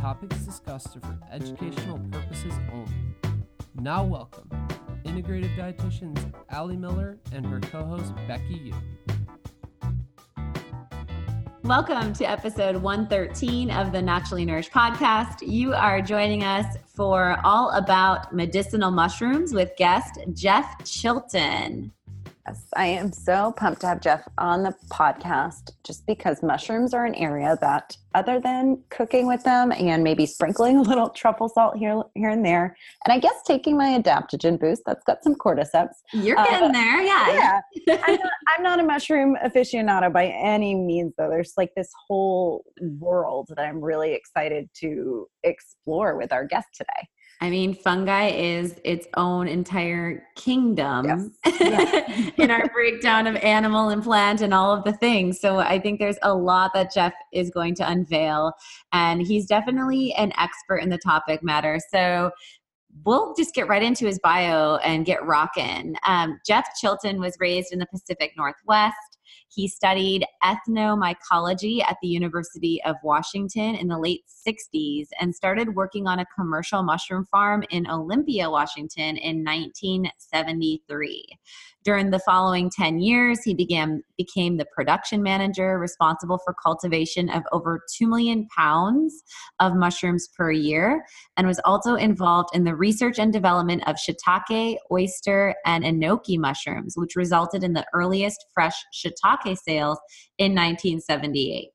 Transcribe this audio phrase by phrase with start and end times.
[0.00, 2.92] topics discussed are for educational purposes only.
[3.76, 4.48] Now, welcome
[5.04, 8.74] integrative dietitians Ali Miller and her co host Becky Yu.
[11.62, 15.36] Welcome to episode 113 of the Naturally Nourished podcast.
[15.40, 21.90] You are joining us for all about medicinal mushrooms with guest Jeff Chilton.
[22.46, 27.04] Yes, I am so pumped to have Jeff on the podcast just because mushrooms are
[27.04, 31.76] an area that, other than cooking with them and maybe sprinkling a little truffle salt
[31.76, 35.94] here, here and there, and I guess taking my adaptogen boost that's got some cordyceps.
[36.12, 37.60] You're getting uh, there, yeah.
[37.86, 38.00] Yeah.
[38.06, 41.28] I'm, not, I'm not a mushroom aficionado by any means, though.
[41.28, 47.08] There's like this whole world that I'm really excited to explore with our guest today.
[47.40, 52.32] I mean, fungi is its own entire kingdom yes.
[52.38, 55.38] in our breakdown of animal and plant and all of the things.
[55.38, 58.52] So I think there's a lot that Jeff is going to unveil,
[58.92, 61.78] and he's definitely an expert in the topic matter.
[61.90, 62.30] So
[63.04, 65.96] we'll just get right into his bio and get rocking.
[66.06, 69.15] Um, Jeff Chilton was raised in the Pacific Northwest.
[69.56, 76.06] He studied ethnomycology at the University of Washington in the late 60s and started working
[76.06, 81.38] on a commercial mushroom farm in Olympia, Washington in 1973.
[81.86, 87.44] During the following 10 years, he began, became the production manager responsible for cultivation of
[87.52, 89.22] over 2 million pounds
[89.60, 91.04] of mushrooms per year
[91.36, 96.94] and was also involved in the research and development of shiitake, oyster, and enoki mushrooms,
[96.96, 100.00] which resulted in the earliest fresh shiitake sales
[100.38, 101.70] in 1978.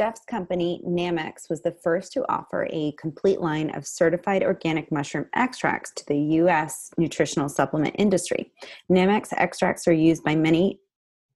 [0.00, 5.26] Jeff's company, Nammex, was the first to offer a complete line of certified organic mushroom
[5.36, 6.90] extracts to the U.S.
[6.96, 8.50] nutritional supplement industry.
[8.90, 10.80] Nammex extracts are used by many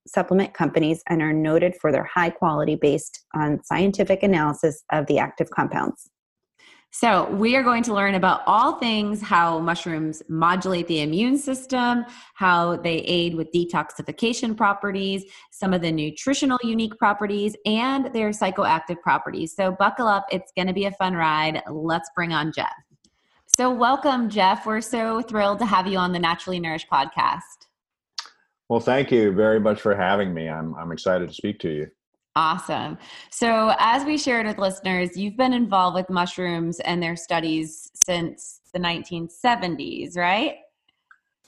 [0.07, 5.19] supplement companies and are noted for their high quality based on scientific analysis of the
[5.19, 6.09] active compounds.
[6.97, 12.05] So, we are going to learn about all things how mushrooms modulate the immune system,
[12.35, 19.01] how they aid with detoxification properties, some of the nutritional unique properties, and their psychoactive
[19.01, 19.57] properties.
[19.57, 21.65] So, buckle up, it's going to be a fun ride.
[21.69, 22.73] Let's bring on Jeff.
[23.49, 24.65] So, welcome, Jeff.
[24.65, 27.67] We're so thrilled to have you on the Naturally Nourished podcast.
[28.69, 30.49] Well, thank you very much for having me.
[30.49, 31.91] I'm, I'm excited to speak to you.
[32.37, 32.99] Awesome.
[33.31, 38.61] So, as we shared with listeners, you've been involved with mushrooms and their studies since
[38.73, 40.57] the 1970s, right?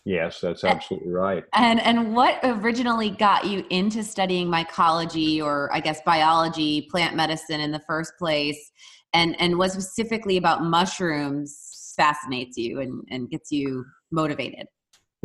[0.04, 1.42] Yes, that's absolutely right.
[1.52, 7.60] And and what originally got you into studying mycology or I guess biology, plant medicine
[7.60, 8.70] in the first place
[9.12, 14.68] and and what specifically about mushrooms fascinates you and, and gets you motivated?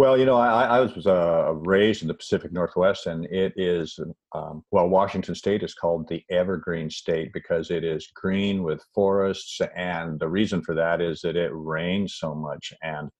[0.02, 4.00] Well, you know, I, I was uh, raised in the Pacific Northwest, and it is,
[4.34, 9.62] um, well, Washington State is called the Evergreen State because it is green with forests.
[9.76, 13.12] And the reason for that is that it rains so much, and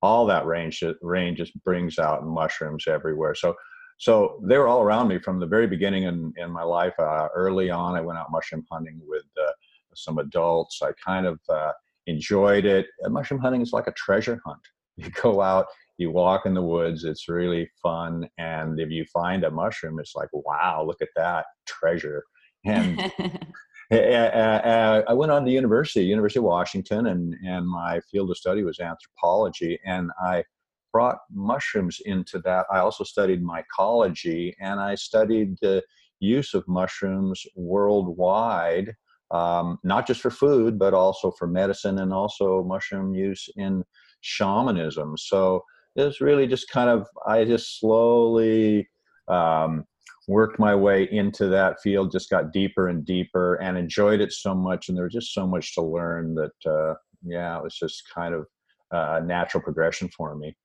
[0.00, 0.70] all that rain,
[1.02, 3.34] rain just brings out mushrooms everywhere.
[3.34, 3.56] So,
[3.98, 6.94] so they were all around me from the very beginning in, in my life.
[7.00, 9.50] Uh, early on, I went out mushroom hunting with uh,
[9.96, 10.82] some adults.
[10.84, 11.72] I kind of uh,
[12.06, 12.86] enjoyed it.
[13.08, 14.62] mushroom hunting is like a treasure hunt.
[15.00, 15.66] You go out,
[15.98, 20.14] you walk in the woods it's really fun and if you find a mushroom it's
[20.14, 22.24] like wow look at that treasure
[22.64, 23.12] and
[23.90, 28.80] I went on to university, University of Washington, and, and my field of study was
[28.80, 29.78] anthropology.
[29.84, 30.44] And I
[30.92, 32.66] brought mushrooms into that.
[32.70, 35.82] I also studied mycology, and I studied the
[36.20, 38.94] use of mushrooms worldwide,
[39.30, 43.84] um, not just for food, but also for medicine, and also mushroom use in
[44.20, 45.16] shamanism.
[45.16, 45.64] So
[45.98, 48.88] it was really just kind of I just slowly
[49.26, 49.84] um,
[50.28, 54.54] worked my way into that field, just got deeper and deeper, and enjoyed it so
[54.54, 54.88] much.
[54.88, 58.32] And there was just so much to learn that uh, yeah, it was just kind
[58.32, 58.46] of
[58.92, 60.56] a natural progression for me.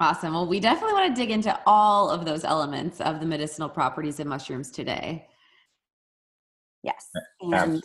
[0.00, 0.32] Awesome.
[0.32, 4.18] Well, we definitely want to dig into all of those elements of the medicinal properties
[4.18, 5.26] of mushrooms today.
[6.82, 7.06] Yes.
[7.40, 7.82] And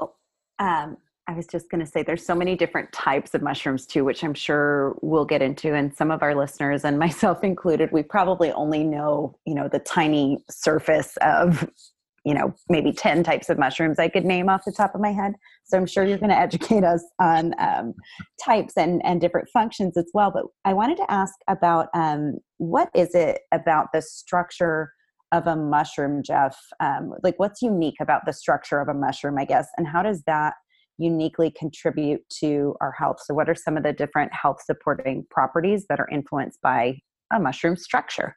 [0.00, 0.12] oh,
[0.58, 0.98] um,
[1.30, 4.24] I was just going to say there's so many different types of mushrooms too, which
[4.24, 5.74] I'm sure we'll get into.
[5.74, 9.78] And some of our listeners and myself included, we probably only know, you know, the
[9.78, 11.70] tiny surface of
[12.26, 15.10] you know, maybe 10 types of mushrooms I could name off the top of my
[15.10, 15.32] head.
[15.64, 17.94] So I'm sure you're going to educate us on um,
[18.44, 20.30] types and, and different functions as well.
[20.30, 24.92] But I wanted to ask about um, what is it about the structure
[25.32, 26.58] of a mushroom, Jeff?
[26.78, 30.22] Um, like, what's unique about the structure of a mushroom, I guess, and how does
[30.24, 30.54] that
[31.00, 33.18] uniquely contribute to our health?
[33.24, 36.98] So, what are some of the different health supporting properties that are influenced by
[37.32, 38.36] a mushroom structure?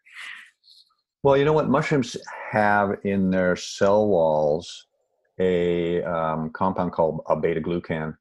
[1.24, 1.70] Well, you know what?
[1.70, 2.18] Mushrooms
[2.52, 4.88] have in their cell walls
[5.40, 8.16] a um, compound called a beta glucan.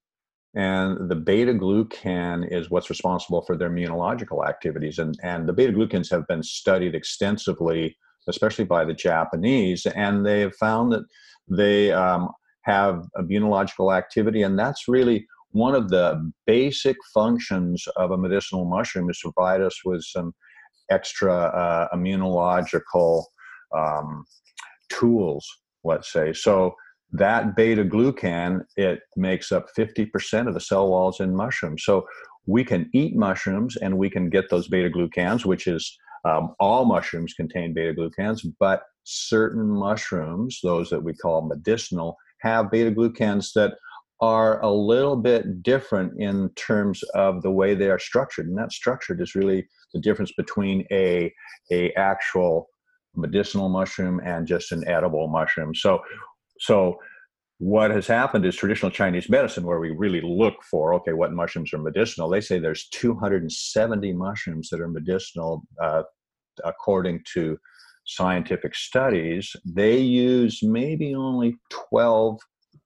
[0.55, 4.99] And the beta glucan is what's responsible for their immunological activities.
[4.99, 7.97] And, and the beta glucans have been studied extensively,
[8.29, 11.05] especially by the Japanese, and they have found that
[11.49, 12.29] they um,
[12.64, 14.43] have immunological activity.
[14.43, 19.61] And that's really one of the basic functions of a medicinal mushroom is to provide
[19.61, 20.32] us with some
[20.91, 23.25] extra uh, immunological
[23.76, 24.25] um,
[24.91, 25.47] tools,
[25.85, 26.32] let's say.
[26.32, 26.75] So
[27.12, 31.85] that beta glucan, it makes up 50% of the cell walls in mushrooms.
[31.85, 32.06] So
[32.47, 36.85] we can eat mushrooms and we can get those beta glucans, which is um, all
[36.85, 43.53] mushrooms contain beta glucans, but certain mushrooms, those that we call medicinal, have beta glucans
[43.55, 43.75] that
[44.21, 48.47] are a little bit different in terms of the way they are structured.
[48.47, 51.33] And that structured is really the difference between a
[51.71, 52.69] a actual
[53.15, 55.75] medicinal mushroom and just an edible mushroom.
[55.75, 56.00] So
[56.61, 56.99] so
[57.59, 61.73] what has happened is traditional Chinese medicine, where we really look for, okay, what mushrooms
[61.73, 66.03] are medicinal, they say there's 270 mushrooms that are medicinal uh,
[66.65, 67.56] according to
[68.05, 69.55] scientific studies.
[69.65, 71.57] They use maybe only
[71.91, 72.39] 12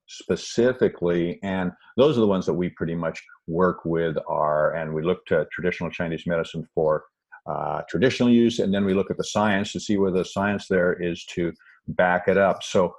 [0.09, 5.03] specifically and those are the ones that we pretty much work with are and we
[5.03, 7.05] look to traditional chinese medicine for
[7.47, 10.67] uh, traditional use and then we look at the science to see whether the science
[10.69, 11.53] there is to
[11.89, 12.95] back it up so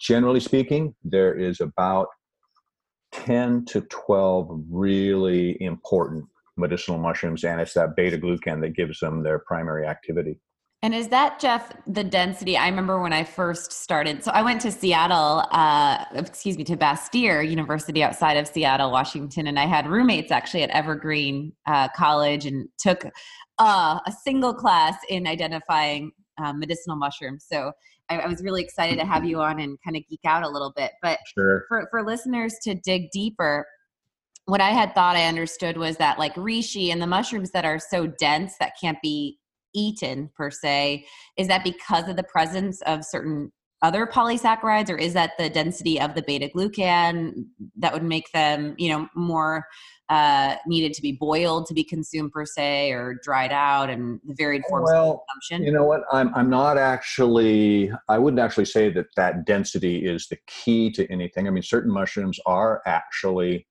[0.00, 2.08] generally speaking there is about
[3.12, 6.24] 10 to 12 really important
[6.56, 10.38] medicinal mushrooms and it's that beta glucan that gives them their primary activity
[10.86, 12.56] and is that Jeff the density?
[12.56, 14.22] I remember when I first started.
[14.22, 19.48] So I went to Seattle, uh, excuse me, to Bastyr University outside of Seattle, Washington,
[19.48, 23.04] and I had roommates actually at Evergreen uh, College and took
[23.58, 27.44] uh, a single class in identifying um, medicinal mushrooms.
[27.50, 27.72] So
[28.08, 30.48] I, I, was really excited to have you on and kind of geek out a
[30.48, 30.92] little bit.
[31.02, 31.64] But sure.
[31.66, 33.66] for for listeners to dig deeper,
[34.44, 37.80] what I had thought I understood was that like reishi and the mushrooms that are
[37.80, 39.40] so dense that can't be
[39.74, 41.06] eaten per se.
[41.36, 43.52] Is that because of the presence of certain
[43.82, 47.44] other polysaccharides or is that the density of the beta glucan
[47.76, 49.66] that would make them you know more
[50.08, 54.34] uh, needed to be boiled to be consumed per se or dried out and the
[54.38, 55.66] varied forms well, of consumption?
[55.66, 56.02] you know what?
[56.12, 61.10] I'm, I'm not actually i wouldn't actually say that that density is the key to
[61.10, 61.46] anything.
[61.46, 63.66] I mean certain mushrooms are actually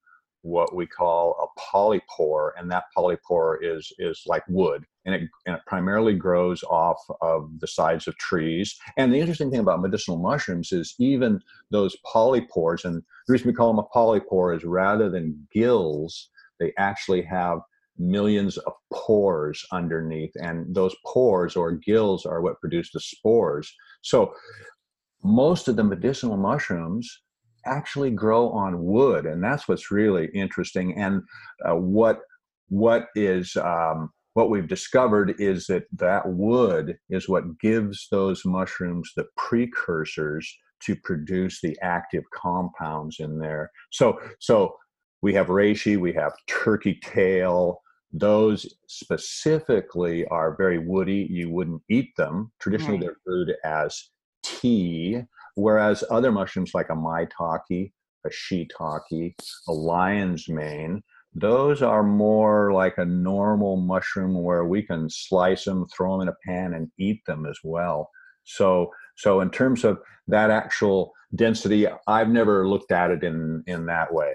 [0.46, 5.56] what we call a polypore, and that polypore is is like wood, and it, and
[5.56, 8.78] it primarily grows off of the sides of trees.
[8.96, 11.40] And the interesting thing about medicinal mushrooms is even
[11.70, 12.96] those polypores, and
[13.26, 17.58] the reason we call them a polypore is rather than gills, they actually have
[17.98, 23.74] millions of pores underneath, and those pores or gills are what produce the spores.
[24.02, 24.32] So
[25.24, 27.22] most of the medicinal mushrooms
[27.66, 30.98] actually grow on wood, and that's what's really interesting.
[30.98, 31.22] And
[31.68, 32.20] uh, what
[32.68, 39.12] what is um, what we've discovered is that that wood is what gives those mushrooms
[39.16, 40.52] the precursors
[40.84, 43.70] to produce the active compounds in there.
[43.90, 44.76] So so
[45.22, 47.80] we have reishi, we have turkey tail.
[48.12, 51.26] Those specifically are very woody.
[51.30, 52.52] You wouldn't eat them.
[52.60, 53.00] Traditionally, right.
[53.06, 54.10] they're brewed as
[54.60, 55.22] tea
[55.56, 57.90] Whereas other mushrooms like a maitake,
[58.24, 59.34] a shiitake,
[59.66, 61.02] a lion's mane,
[61.34, 66.28] those are more like a normal mushroom where we can slice them, throw them in
[66.28, 68.10] a pan, and eat them as well.
[68.44, 69.98] So, so in terms of
[70.28, 74.34] that actual density, I've never looked at it in in that way.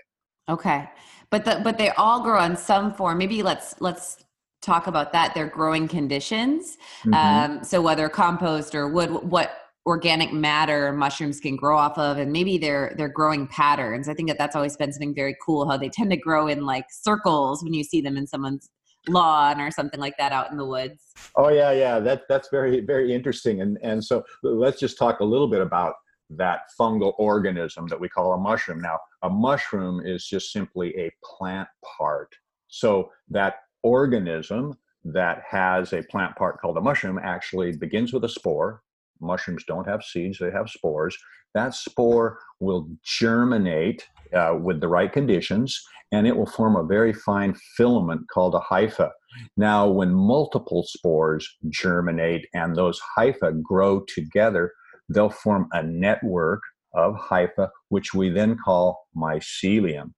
[0.50, 0.90] Okay,
[1.30, 3.20] but the, but they all grow on some form.
[3.20, 4.24] Maybe let's let's
[4.62, 5.34] talk about that.
[5.36, 6.78] Their growing conditions.
[7.04, 7.14] Mm-hmm.
[7.14, 12.32] Um, so whether compost or wood, what organic matter mushrooms can grow off of and
[12.32, 14.08] maybe their their growing patterns.
[14.08, 16.66] I think that that's always been something very cool how they tend to grow in
[16.66, 18.70] like circles when you see them in someone's
[19.08, 21.14] lawn or something like that out in the woods.
[21.36, 25.26] Oh yeah yeah that that's very very interesting and and so let's just talk a
[25.26, 25.96] little bit about
[26.30, 28.82] that fungal organism that we call a mushroom.
[28.82, 32.34] Now a mushroom is just simply a plant part.
[32.68, 38.30] So that organism that has a plant part called a mushroom actually begins with a
[38.30, 38.84] spore
[39.22, 41.18] mushrooms don't have seeds, they have spores.
[41.54, 47.14] That spore will germinate uh, with the right conditions and it will form a very
[47.14, 49.10] fine filament called a hypha.
[49.56, 54.74] Now, when multiple spores germinate and those hypha grow together,
[55.10, 56.62] they'll form a network
[56.94, 60.12] of hypha, which we then call mycelium.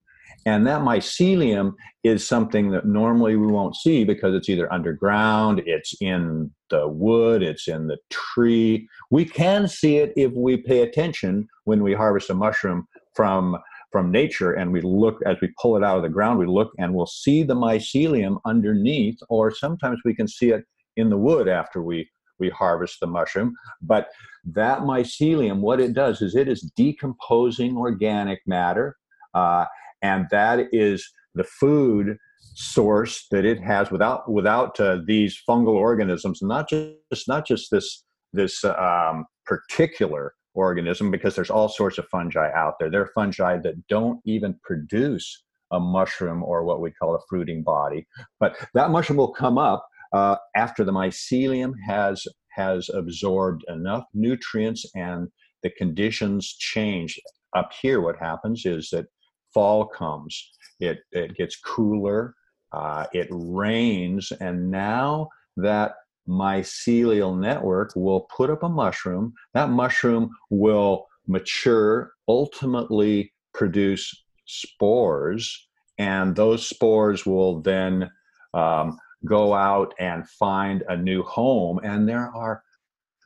[0.46, 1.72] And that mycelium
[2.02, 7.42] is something that normally we won't see because it's either underground, it's in the wood,
[7.42, 8.88] it's in the tree.
[9.10, 13.56] We can see it if we pay attention when we harvest a mushroom from
[13.92, 16.72] from nature and we look as we pull it out of the ground we look
[16.80, 20.64] and we'll see the mycelium underneath or sometimes we can see it
[20.96, 22.10] in the wood after we
[22.40, 24.08] we harvest the mushroom but
[24.44, 28.96] that mycelium what it does is it is decomposing organic matter
[29.34, 29.64] uh,
[30.04, 32.16] and that is the food
[32.56, 38.04] source that it has without without uh, these fungal organisms not just not just this
[38.32, 42.90] this um, particular organism because there's all sorts of fungi out there.
[42.90, 45.42] There are fungi that don't even produce
[45.72, 48.06] a mushroom or what we call a fruiting body,
[48.38, 54.84] but that mushroom will come up uh, after the mycelium has has absorbed enough nutrients
[54.94, 55.28] and
[55.64, 57.18] the conditions change.
[57.56, 59.06] Up here, what happens is that
[59.54, 62.34] fall comes, it it gets cooler,
[62.72, 65.94] uh, it rains, and now that
[66.28, 69.32] mycelial network will put up a mushroom.
[69.52, 75.68] That mushroom will mature, ultimately produce spores,
[75.98, 78.10] and those spores will then
[78.52, 81.80] um, go out and find a new home.
[81.82, 82.62] And there are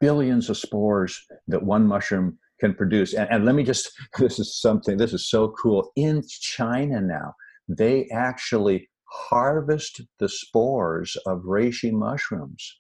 [0.01, 3.15] billions of spores that one mushroom can produce.
[3.15, 5.93] And, and let me just, this is something, this is so cool.
[5.97, 7.35] In China now,
[7.69, 12.79] they actually harvest the spores of reishi mushrooms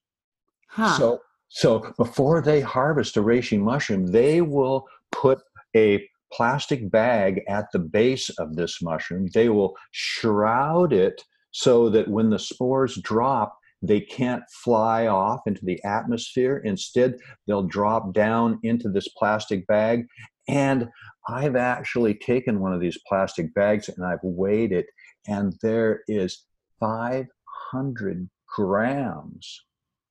[0.68, 0.96] Huh.
[0.96, 5.40] So, so before they harvest a reishi mushroom, they will put
[5.74, 9.28] a plastic bag at the base of this mushroom.
[9.32, 15.64] They will shroud it so that when the spores drop, they can't fly off into
[15.64, 16.58] the atmosphere.
[16.64, 17.16] Instead,
[17.46, 20.06] they'll drop down into this plastic bag.
[20.48, 20.88] And
[21.28, 24.86] I've actually taken one of these plastic bags and I've weighed it,
[25.26, 26.44] and there is
[26.80, 29.62] 500 grams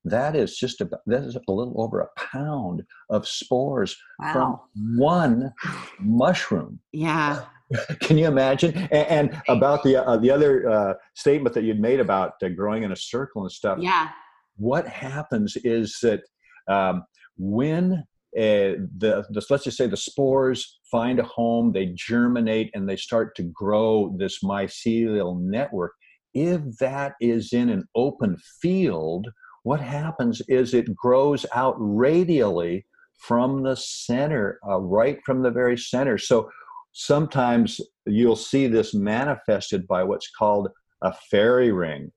[0.10, 4.34] that is just about that is a little over a pound of spores wow.
[4.34, 5.52] from one
[6.00, 7.44] mushroom yeah
[8.02, 8.76] can you imagine?
[8.76, 12.84] And, and about the uh, the other uh, statement that you'd made about uh, growing
[12.84, 13.80] in a circle and stuff.
[13.82, 14.10] Yeah.
[14.58, 16.22] What happens is that
[16.68, 17.04] um,
[17.38, 18.04] when
[18.36, 22.96] uh, the, the, let's just say the spores find a home they germinate and they
[22.96, 25.94] start to grow this mycelial network
[26.34, 29.28] if that is in an open field
[29.64, 32.86] what happens is it grows out radially
[33.18, 36.18] from the center, uh, right from the very center.
[36.18, 36.50] So
[36.94, 40.70] sometimes you'll see this manifested by what's called
[41.02, 42.12] a fairy ring.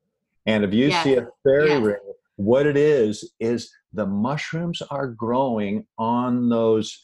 [0.47, 1.05] And if you yes.
[1.05, 1.83] see a fairy yes.
[1.83, 6.99] ring, what it is, is the mushrooms are growing on those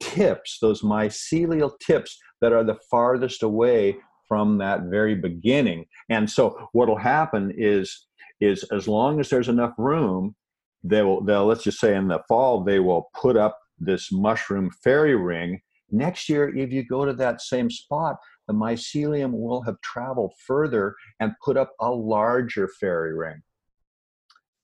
[0.00, 3.96] tips, those mycelial tips that are the farthest away
[4.28, 5.86] from that very beginning.
[6.10, 8.06] And so what'll happen is
[8.40, 10.34] is as long as there's enough room,
[10.82, 14.70] they will, they'll, let's just say in the fall, they will put up this mushroom
[14.82, 15.60] fairy ring.
[15.94, 18.16] Next year, if you go to that same spot,
[18.48, 23.40] the mycelium will have traveled further and put up a larger fairy ring.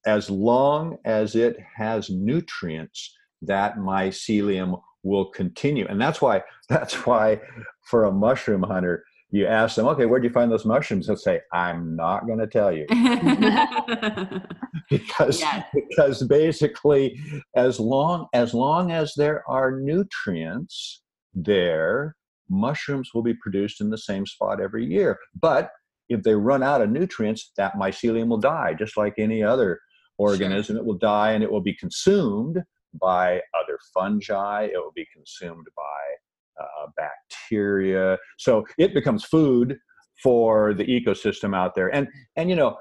[0.06, 5.87] As long as it has nutrients, that mycelium will continue.
[5.88, 7.40] And that's why, that's why
[7.87, 11.06] for a mushroom hunter, you ask them, okay, where'd you find those mushrooms?
[11.06, 12.87] They'll say, I'm not going to tell you.
[14.90, 15.64] because, yes.
[15.72, 17.16] because basically,
[17.54, 21.02] as long, as long as there are nutrients
[21.34, 22.16] there,
[22.49, 25.18] mushrooms will be produced in the same spot every year.
[25.40, 25.70] But
[26.08, 29.80] if they run out of nutrients, that mycelium will die, just like any other
[30.18, 30.75] organism.
[30.75, 30.82] Sure.
[30.82, 32.58] It will die and it will be consumed
[33.00, 34.64] by other fungi.
[34.64, 38.18] It will be consumed by uh, bacteria.
[38.38, 39.78] So it becomes food
[40.22, 41.88] for the ecosystem out there.
[41.94, 42.76] And and you know,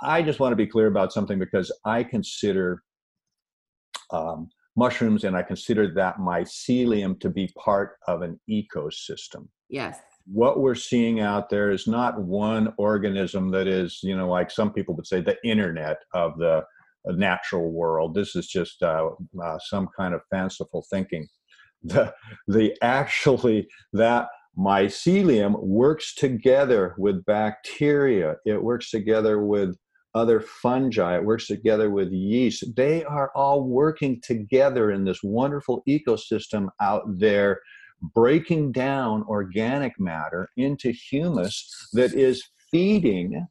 [0.00, 2.82] I just want to be clear about something because I consider
[4.10, 9.48] um, mushrooms and I consider that mycelium to be part of an ecosystem.
[9.68, 9.98] Yes.
[10.26, 14.72] What we're seeing out there is not one organism that is, you know, like some
[14.72, 16.64] people would say, the internet of the
[17.06, 18.14] natural world.
[18.14, 19.10] This is just uh,
[19.42, 21.26] uh, some kind of fanciful thinking
[21.82, 22.12] the,
[22.46, 28.36] the actually that mycelium works together with bacteria.
[28.44, 29.76] It works together with
[30.18, 32.76] other fungi, it works together with yeast.
[32.76, 37.60] They are all working together in this wonderful ecosystem out there,
[38.14, 43.46] breaking down organic matter into humus that is feeding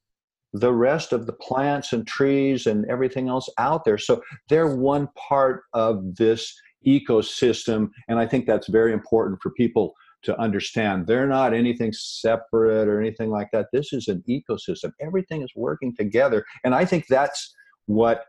[0.54, 3.98] the rest of the plants and trees and everything else out there.
[3.98, 6.54] So they're one part of this
[6.86, 7.90] ecosystem.
[8.08, 9.94] And I think that's very important for people
[10.24, 11.08] to understand.
[11.08, 13.68] They're not anything separate or anything like that.
[13.72, 14.92] This is an ecosystem.
[15.00, 16.46] Everything is working together.
[16.64, 17.54] And I think that's
[17.86, 18.26] what,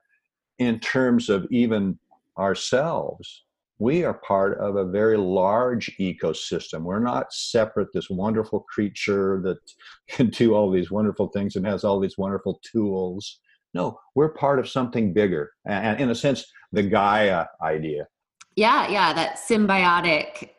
[0.58, 1.98] in terms of even
[2.38, 3.44] ourselves,
[3.78, 6.82] we are part of a very large ecosystem.
[6.82, 9.58] We're not separate, this wonderful creature that
[10.08, 13.38] can do all these wonderful things and has all these wonderful tools.
[13.74, 15.52] No, we're part of something bigger.
[15.66, 18.08] And in a sense, the Gaia idea.
[18.56, 20.50] Yeah, yeah, that symbiotic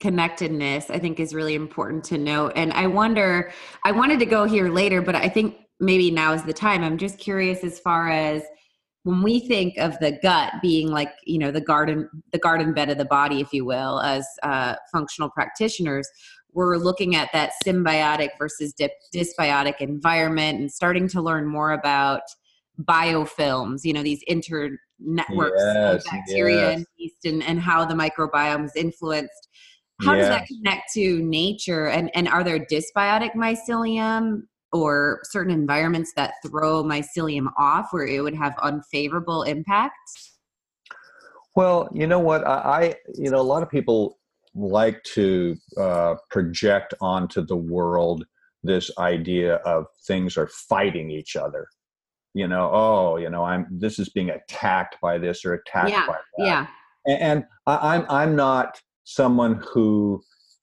[0.00, 2.52] connectedness I think is really important to note.
[2.56, 3.52] And I wonder,
[3.84, 6.82] I wanted to go here later, but I think maybe now is the time.
[6.82, 8.42] I'm just curious as far as
[9.04, 12.90] when we think of the gut being like you know the garden the garden bed
[12.90, 16.08] of the body if you will as uh, functional practitioners
[16.52, 22.22] we're looking at that symbiotic versus dip, dysbiotic environment and starting to learn more about
[22.82, 26.76] biofilms you know these inter networks yes, of bacteria yes.
[26.76, 29.48] and yeast and, and how the microbiome is influenced
[30.02, 30.26] how yes.
[30.26, 34.42] does that connect to nature and, and are there dysbiotic mycelium
[34.72, 40.38] or certain environments that throw mycelium off where it would have unfavorable impacts?
[41.56, 42.46] Well, you know what?
[42.46, 44.18] I, I you know, a lot of people
[44.54, 48.24] like to uh, project onto the world
[48.62, 51.66] this idea of things are fighting each other.
[52.34, 56.06] You know, oh, you know, I'm this is being attacked by this or attacked yeah,
[56.06, 56.46] by that.
[56.46, 56.66] Yeah.
[57.06, 58.80] And, and I, I'm I'm not
[59.14, 60.22] someone who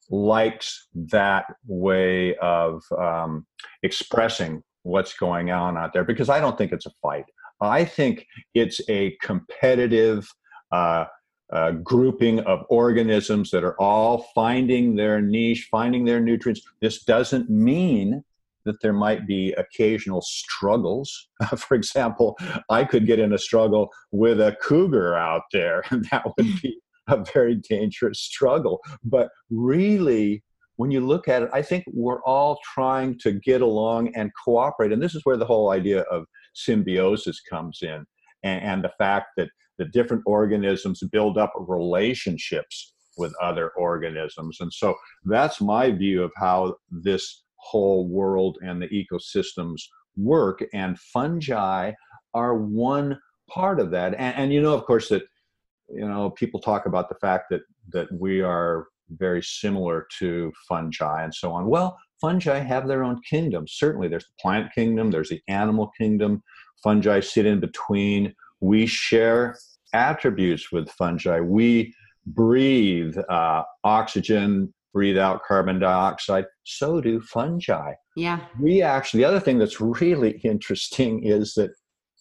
[0.10, 3.46] likes that way of um,
[3.84, 7.26] expressing what's going on out there because I don't think it's a fight.
[7.60, 10.28] I think it's a competitive
[10.72, 11.06] uh,
[11.52, 16.62] uh, grouping of organisms that are all finding their niche, finding their nutrients.
[16.82, 18.24] This doesn't mean
[18.66, 21.30] that there might be occasional struggles.
[21.58, 22.38] For example,
[22.70, 26.80] I could get in a struggle with a cougar out there, and that would be
[27.08, 28.80] a very dangerous struggle.
[29.04, 30.44] But really,
[30.78, 34.92] when you look at it, I think we're all trying to get along and cooperate.
[34.92, 38.06] And this is where the whole idea of symbiosis comes in
[38.44, 44.58] and, and the fact that the different organisms build up relationships with other organisms.
[44.60, 49.82] And so that's my view of how this whole world and the ecosystems
[50.16, 50.64] work.
[50.74, 51.94] And fungi
[52.34, 54.14] are one part of that.
[54.14, 55.24] And, and you know, of course, that
[55.90, 61.24] you know people talk about the fact that that we are very similar to fungi
[61.24, 61.68] and so on.
[61.68, 66.44] Well fungi have their own kingdoms certainly there's the plant kingdom there's the animal kingdom.
[66.84, 68.34] Fungi sit in between.
[68.60, 69.58] We share
[69.94, 71.40] attributes with fungi.
[71.40, 71.94] We
[72.26, 76.46] breathe uh, oxygen breathe out carbon dioxide.
[76.64, 77.94] So do fungi.
[78.16, 78.40] Yeah.
[78.60, 81.70] We actually the other thing that's really interesting is that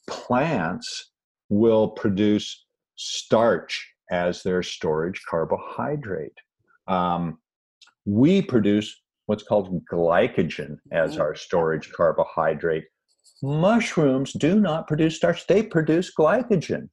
[0.06, 1.10] plants
[1.48, 2.65] will produce
[2.96, 6.38] starch as their storage carbohydrate.
[6.88, 7.38] Um,
[8.04, 11.20] we produce what's called glycogen as mm-hmm.
[11.20, 12.84] our storage carbohydrate.
[13.42, 16.88] Mushrooms do not produce starch, they produce glycogen.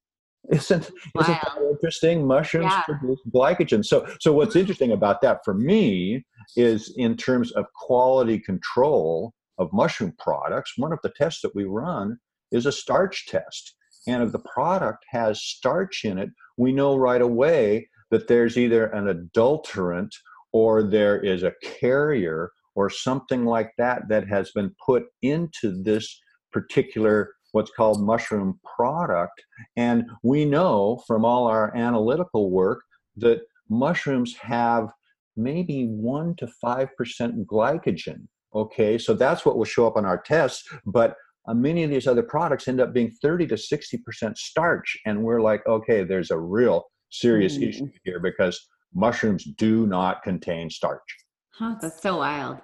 [0.51, 1.21] Isn't, wow.
[1.21, 2.27] isn't that interesting?
[2.27, 2.81] Mushrooms yeah.
[2.81, 3.85] produce glycogen.
[3.85, 6.25] So, so what's interesting about that for me
[6.57, 11.63] is in terms of quality control of mushroom products, one of the tests that we
[11.63, 12.17] run
[12.51, 13.75] is a starch test.
[14.07, 18.87] And if the product has starch in it, we know right away that there's either
[18.87, 20.13] an adulterant
[20.51, 26.19] or there is a carrier or something like that that has been put into this
[26.51, 29.41] particular what's called mushroom product.
[29.77, 32.81] And we know from all our analytical work
[33.17, 34.89] that mushrooms have
[35.37, 36.89] maybe 1 to 5%
[37.45, 38.27] glycogen.
[38.55, 40.67] Okay, so that's what will show up on our tests.
[40.85, 41.15] But
[41.47, 44.97] uh, many of these other products end up being 30 to 60% starch.
[45.05, 47.69] And we're like, okay, there's a real serious mm.
[47.69, 48.59] issue here because
[48.93, 51.01] mushrooms do not contain starch.
[51.51, 52.57] Huh, that's so wild.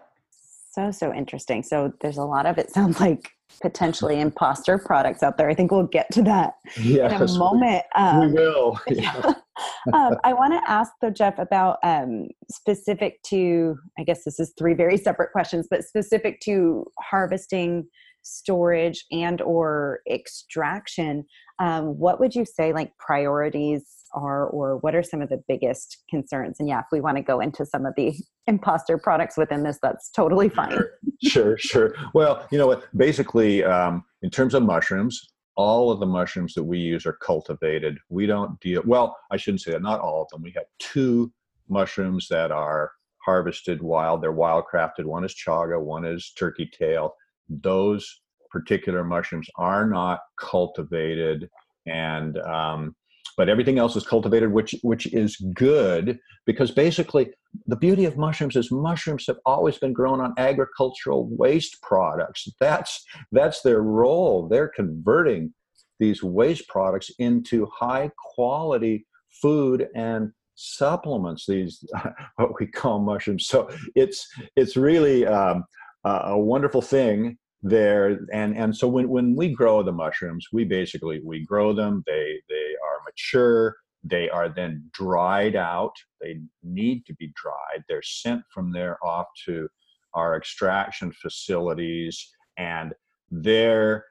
[0.71, 1.63] So, so interesting.
[1.63, 5.49] So, there's a lot of it sounds like potentially imposter products out there.
[5.49, 7.83] I think we'll get to that yes, in a moment.
[7.95, 8.79] Um, we will.
[8.89, 9.33] Yeah.
[9.93, 14.53] um, I want to ask though, Jeff, about um, specific to, I guess this is
[14.57, 17.85] three very separate questions, but specific to harvesting
[18.21, 21.25] storage and or extraction
[21.59, 25.97] um, what would you say like priorities are, or what are some of the biggest
[26.09, 26.57] concerns?
[26.59, 28.15] And yeah, if we want to go into some of the
[28.47, 30.79] imposter products within this, that's totally fine.
[31.21, 31.93] Sure, sure.
[32.13, 32.85] Well, you know what?
[32.97, 35.21] Basically, um, in terms of mushrooms,
[35.55, 37.97] all of the mushrooms that we use are cultivated.
[38.07, 40.41] We don't deal, well, I shouldn't say that, not all of them.
[40.41, 41.33] We have two
[41.67, 44.23] mushrooms that are harvested wild.
[44.23, 45.03] They're wild crafted.
[45.03, 47.13] One is chaga, one is turkey tail.
[47.49, 51.49] Those particular mushrooms are not cultivated
[51.85, 52.95] and um,
[53.37, 57.29] but everything else is cultivated which which is good because basically
[57.67, 62.47] the beauty of mushrooms is mushrooms have always been grown on agricultural waste products.
[62.59, 64.47] That's that's their role.
[64.47, 65.53] They're converting
[65.99, 69.05] these waste products into high quality
[69.41, 71.83] food and supplements these
[72.35, 73.47] what we call mushrooms.
[73.47, 75.63] So it's it's really um,
[76.03, 78.19] a wonderful thing there.
[78.33, 82.41] And and so when when we grow the mushrooms we basically we grow them they
[82.49, 88.41] they are mature they are then dried out they need to be dried they're sent
[88.53, 89.67] from there off to
[90.13, 92.93] our extraction facilities and
[93.29, 94.05] there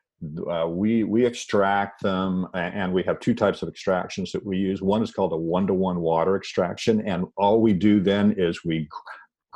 [0.51, 4.83] uh, we we extract them and we have two types of extractions that we use.
[4.83, 8.88] One is called a one-to-one water extraction and all we do then is we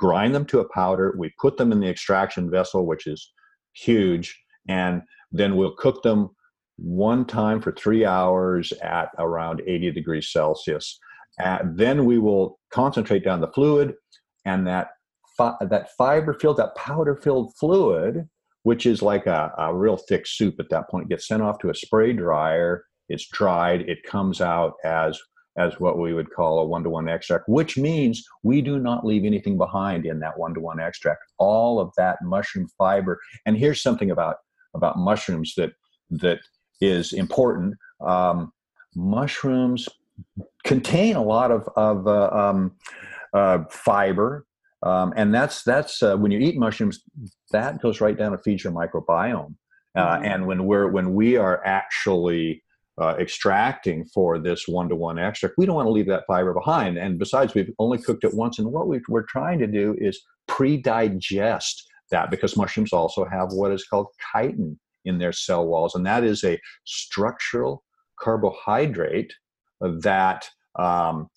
[0.02, 3.32] grind them to a powder we put them in the extraction vessel which is
[3.74, 4.38] huge.
[4.68, 6.30] And then we'll cook them
[6.76, 10.98] one time for three hours at around 80 degrees Celsius.
[11.38, 13.94] And then we will concentrate down the fluid,
[14.44, 14.88] and that
[15.36, 18.28] fi- that fiber filled, that powder filled fluid,
[18.64, 21.70] which is like a, a real thick soup at that point, gets sent off to
[21.70, 22.84] a spray dryer.
[23.08, 23.82] It's dried.
[23.82, 25.18] It comes out as
[25.58, 29.04] as what we would call a one to one extract, which means we do not
[29.04, 31.20] leave anything behind in that one to one extract.
[31.38, 33.20] All of that mushroom fiber.
[33.44, 34.36] And here's something about
[34.74, 35.72] about mushrooms that
[36.10, 36.40] that
[36.80, 37.74] is important.
[38.00, 38.52] Um,
[38.94, 39.88] mushrooms
[40.64, 42.72] contain a lot of of uh, um,
[43.34, 44.46] uh, fiber,
[44.82, 47.02] um, and that's that's uh, when you eat mushrooms,
[47.50, 49.54] that goes right down to feed your microbiome.
[49.94, 50.24] Uh, mm-hmm.
[50.24, 52.62] And when we're when we are actually
[53.00, 56.98] uh, extracting for this one-to-one extract we don't want to leave that fiber behind.
[56.98, 60.20] And besides we've only cooked it once and what we are trying to do is
[60.46, 66.04] pre-digest that because mushrooms also have what is called chitin in their cell walls and
[66.06, 67.82] that is a structural
[68.20, 69.32] carbohydrate
[69.80, 71.28] that um,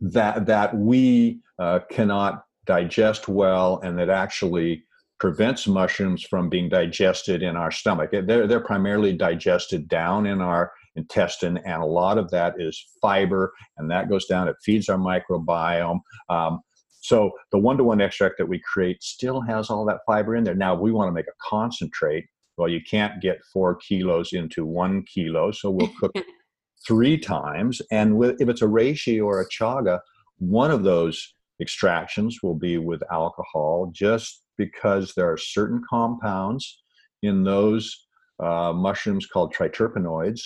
[0.00, 4.84] that that we uh, cannot digest well and that actually
[5.20, 8.10] prevents mushrooms from being digested in our stomach.
[8.10, 13.52] They're, they're primarily digested down in our intestine, and a lot of that is fiber,
[13.76, 14.48] and that goes down.
[14.48, 16.00] It feeds our microbiome.
[16.30, 16.60] Um,
[17.02, 20.54] so the one-to-one extract that we create still has all that fiber in there.
[20.54, 22.26] Now we want to make a concentrate.
[22.56, 26.12] Well, you can't get four kilos into one kilo, so we'll cook
[26.86, 27.80] three times.
[27.90, 30.00] And with, if it's a reishi or a chaga,
[30.38, 36.82] one of those extractions will be with alcohol, just because there are certain compounds
[37.22, 38.06] in those
[38.42, 40.40] uh, mushrooms called triterpenoids.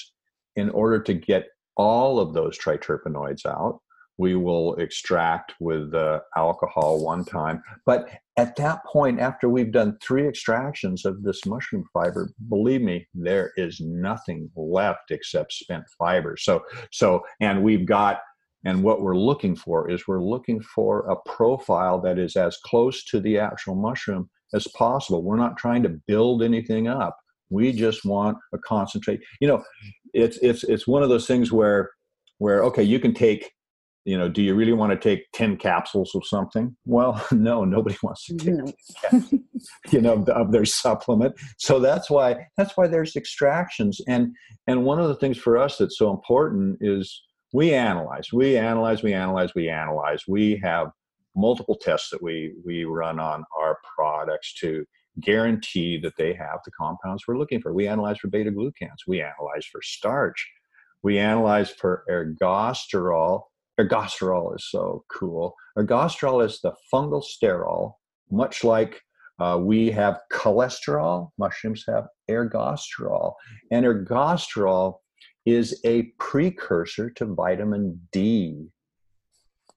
[0.55, 1.47] In order to get
[1.77, 3.81] all of those triterpenoids out,
[4.17, 7.61] we will extract with uh, alcohol one time.
[7.85, 13.09] But at that point, after we've done three extractions of this mushroom fiber, believe me,
[13.15, 16.37] there is nothing left except spent fiber.
[16.39, 18.21] So, so, and we've got
[18.65, 23.05] and what we're looking for is we're looking for a profile that is as close
[23.05, 25.23] to the actual mushroom as possible.
[25.23, 27.17] We're not trying to build anything up.
[27.51, 29.21] We just want a concentrate.
[29.41, 29.65] You know,
[30.13, 31.91] it's it's it's one of those things where
[32.39, 33.51] where okay, you can take
[34.05, 36.77] you know, do you really want to take 10 capsules of something?
[36.85, 38.55] Well, no, nobody wants to take,
[39.13, 39.23] no.
[39.91, 41.35] you know, of their supplement.
[41.59, 44.01] So that's why, that's why there's extractions.
[44.07, 44.35] And,
[44.67, 47.23] and one of the things for us that's so important is
[47.55, 50.25] we analyze, we analyze, we analyze, we analyze.
[50.27, 50.89] We have
[51.37, 54.85] multiple tests that we we run on our products to
[55.21, 57.73] guarantee that they have the compounds we're looking for.
[57.73, 59.07] We analyze for beta glucans.
[59.07, 60.45] We analyze for starch.
[61.05, 63.43] We analyze for ergosterol.
[63.81, 65.55] Ergosterol is so cool.
[65.79, 67.93] Ergosterol is the fungal sterol,
[68.33, 69.01] much like
[69.39, 71.29] uh, we have cholesterol.
[71.39, 73.35] Mushrooms have ergosterol,
[73.71, 74.95] and ergosterol
[75.47, 78.69] is a precursor to vitamin D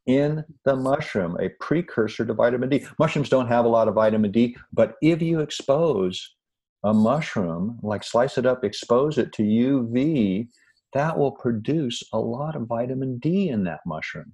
[0.06, 2.86] in the mushroom, a precursor to vitamin D.
[2.98, 6.36] Mushrooms don't have a lot of vitamin D, but if you expose
[6.84, 10.48] a mushroom, like slice it up, expose it to UV,
[10.94, 14.34] that will produce a lot of vitamin D in that mushroom.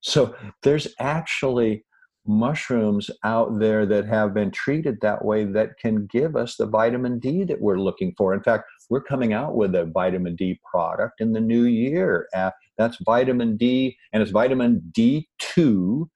[0.00, 1.84] So there's actually
[2.26, 7.18] mushrooms out there that have been treated that way that can give us the vitamin
[7.18, 8.34] D that we're looking for.
[8.34, 12.28] In fact, we're coming out with a vitamin D product in the new year.
[12.34, 16.06] Uh, that's vitamin D, and it's vitamin D2.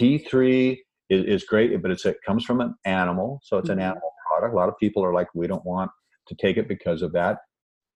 [0.00, 3.90] D3 is, is great, but it's, it comes from an animal, so it's an mm-hmm.
[3.90, 4.52] animal product.
[4.52, 5.92] A lot of people are like, we don't want
[6.26, 7.38] to take it because of that.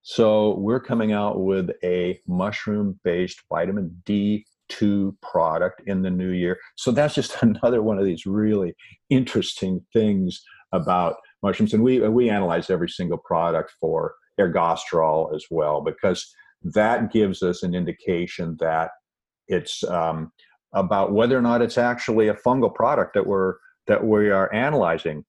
[0.02, 6.60] So we're coming out with a mushroom based vitamin D2 product in the new year.
[6.76, 8.76] So that's just another one of these really
[9.10, 10.40] interesting things
[10.74, 11.72] about mushrooms.
[11.72, 16.26] And we, we analyze every single product for ergosterol as well, because
[16.74, 18.90] that gives us an indication that
[19.48, 20.32] it's um,
[20.74, 23.54] about whether or not it's actually a fungal product that we're
[23.86, 25.22] that we are analyzing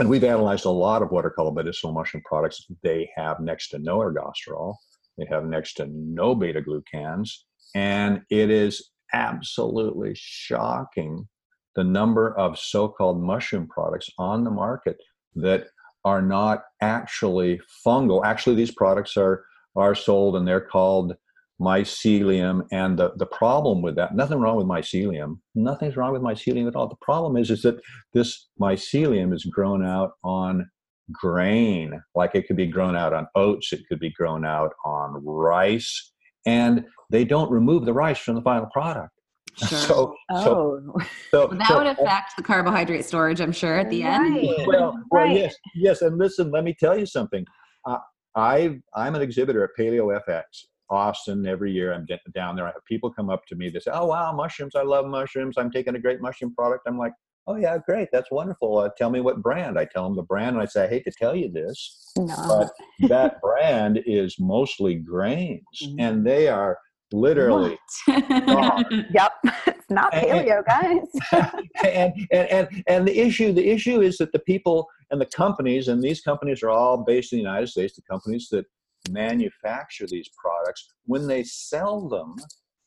[0.00, 2.64] and we've analyzed a lot of what are called medicinal mushroom products.
[2.82, 4.74] They have next to no ergosterol,
[5.18, 7.30] they have next to no beta glucans,
[7.74, 11.28] and it is absolutely shocking
[11.78, 14.96] the number of so called mushroom products on the market
[15.36, 15.68] that
[16.04, 18.24] are not actually fungal.
[18.24, 19.44] Actually, these products are,
[19.76, 21.14] are sold and they're called
[21.60, 25.38] mycelium and the, the problem with that nothing wrong with mycelium.
[25.54, 26.88] Nothing's wrong with mycelium at all.
[26.88, 27.78] The problem is is that
[28.12, 30.68] this mycelium is grown out on
[31.12, 32.02] grain.
[32.16, 36.12] Like it could be grown out on oats it could be grown out on rice
[36.44, 39.12] and they don't remove the rice from the final product
[39.58, 39.78] Sure.
[39.78, 40.44] So, oh.
[40.44, 44.26] so, so well, that so, would affect the carbohydrate storage, I'm sure, at the right.
[44.26, 44.66] end.
[44.66, 45.36] Well, well, right.
[45.36, 46.02] yes, yes.
[46.02, 47.44] And listen, let me tell you something.
[47.84, 47.98] Uh,
[48.36, 50.42] I I'm an exhibitor at Paleo FX,
[50.90, 51.92] Austin every year.
[51.92, 52.66] I'm down there.
[52.66, 53.68] I have people come up to me.
[53.68, 54.74] They say, "Oh wow, mushrooms!
[54.76, 55.56] I love mushrooms.
[55.58, 57.12] I'm taking a great mushroom product." I'm like,
[57.46, 58.08] "Oh yeah, great.
[58.12, 58.78] That's wonderful.
[58.78, 61.04] Uh, tell me what brand." I tell them the brand, and I say, "I hate
[61.04, 62.26] to tell you this, no.
[62.46, 66.00] but that brand is mostly grains, mm-hmm.
[66.00, 66.78] and they are."
[67.12, 67.78] Literally.
[68.08, 69.32] Yep
[69.66, 71.06] it's not paleo guys.
[71.84, 75.88] and, and and and the issue the issue is that the people and the companies
[75.88, 78.66] and these companies are all based in the united states the companies that
[79.10, 82.36] manufacture these products, when they sell them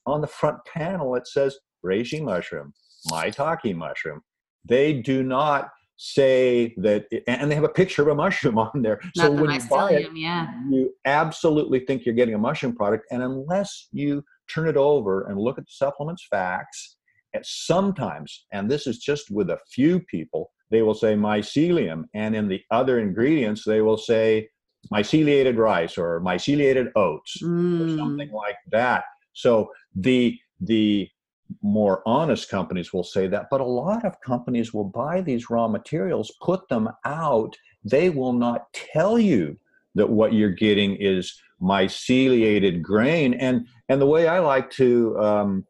[0.05, 2.73] on the front panel, it says reishi mushroom,
[3.09, 4.21] maitake mushroom.
[4.67, 5.69] They do not
[6.03, 8.99] say that, and they have a picture of a mushroom on there.
[9.15, 10.51] Not so the when you buy it, yeah.
[10.67, 13.05] you absolutely think you're getting a mushroom product.
[13.11, 16.97] And unless you turn it over and look at the supplements facts,
[17.33, 22.35] and sometimes, and this is just with a few people, they will say mycelium, and
[22.35, 24.49] in the other ingredients, they will say
[24.91, 27.79] myceliated rice or myceliated oats mm.
[27.79, 29.03] or something like that.
[29.33, 31.07] So the the
[31.61, 35.67] more honest companies will say that, but a lot of companies will buy these raw
[35.67, 37.55] materials, put them out.
[37.83, 39.57] They will not tell you
[39.95, 43.33] that what you're getting is myceliated grain.
[43.33, 45.65] And and the way I like to um,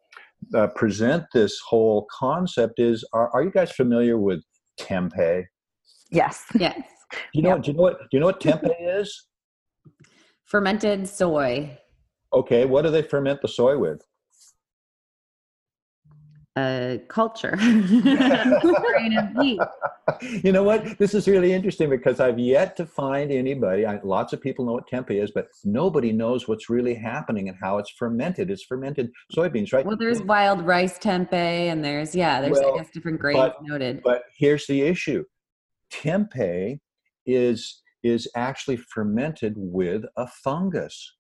[0.56, 4.44] uh, present this whole concept is: Are, are you guys familiar with
[4.80, 5.46] tempeh?
[6.12, 6.46] Yes.
[6.60, 6.82] Yes.
[7.34, 7.64] You know, yep.
[7.64, 8.00] do you know what?
[8.00, 9.28] Do you know what tempeh is?
[10.46, 11.78] Fermented soy.
[12.34, 14.02] Okay, what do they ferment the soy with?
[16.58, 17.56] Uh, culture.
[17.56, 19.60] grain of wheat.
[20.44, 20.98] You know what?
[20.98, 23.86] This is really interesting because I've yet to find anybody.
[23.86, 27.58] I, lots of people know what tempeh is, but nobody knows what's really happening and
[27.62, 28.52] how it's fermented.
[28.52, 29.86] It's fermented soybeans, right?
[29.86, 33.56] Well, there's wild rice tempeh, and there's yeah, there's well, I guess different grains but,
[33.64, 34.02] noted.
[34.04, 35.24] But here's the issue:
[35.94, 36.80] tempeh
[37.26, 41.16] is is actually fermented with a fungus.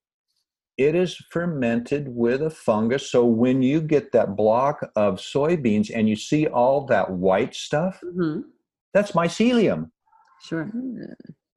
[0.77, 3.11] It is fermented with a fungus.
[3.11, 7.99] So when you get that block of soybeans and you see all that white stuff,
[8.03, 8.41] mm-hmm.
[8.93, 9.91] that's mycelium.
[10.43, 10.69] Sure.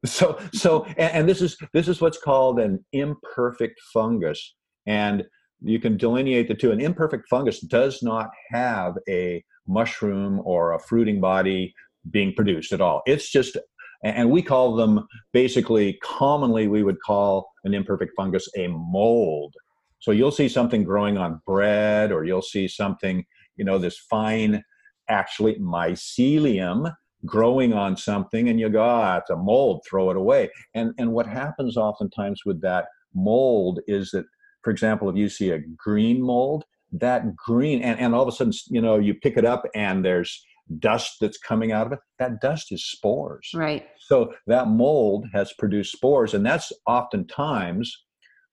[0.05, 4.55] So so and, and this is this is what's called an imperfect fungus.
[4.87, 5.24] And
[5.62, 6.72] you can delineate the two.
[6.72, 11.72] An imperfect fungus does not have a mushroom or a fruiting body
[12.11, 13.03] being produced at all.
[13.07, 13.57] It's just
[14.05, 19.55] and we call them basically commonly we would call an imperfect fungus a mold.
[20.01, 23.25] So you'll see something growing on bread or you'll see something
[23.57, 24.62] you know this fine
[25.09, 26.93] actually mycelium
[27.25, 30.51] growing on something and you go ah it's a mold throw it away.
[30.75, 34.27] And and what happens oftentimes with that mold is that
[34.62, 38.33] for example if you see a green mold that green and, and all of a
[38.33, 40.45] sudden you know you pick it up and there's
[40.79, 43.50] dust that's coming out of it, that dust is spores.
[43.55, 43.87] Right.
[44.00, 48.05] So that mold has produced spores, and that's oftentimes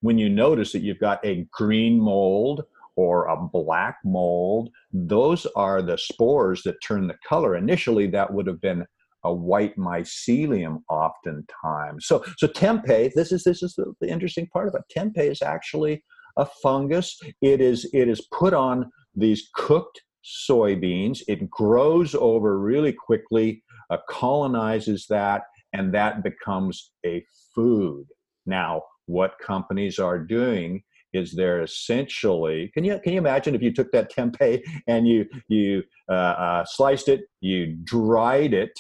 [0.02, 2.64] when you notice that you've got a green mold
[2.96, 7.56] or a black mold, those are the spores that turn the color.
[7.56, 8.86] Initially, that would have been
[9.24, 12.08] a white mycelium oftentimes.
[12.08, 15.00] So, so tempeh, this is this is the, the interesting part about it.
[15.00, 16.04] Tempeh is actually
[16.38, 17.20] a fungus.
[17.42, 21.22] It is it is put on these cooked soybeans.
[21.28, 28.06] It grows over really quickly, uh, colonizes that, and that becomes a food.
[28.46, 33.74] Now, what companies are doing is they're essentially can you can you imagine if you
[33.74, 38.72] took that tempeh and you you uh, uh, sliced it, you dried it,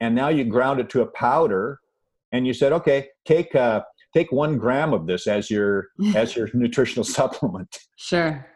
[0.00, 1.80] and now you ground it to a powder,
[2.32, 3.82] and you said, okay, take uh,
[4.14, 7.76] take one gram of this as your as your nutritional supplement.
[7.96, 8.46] Sure.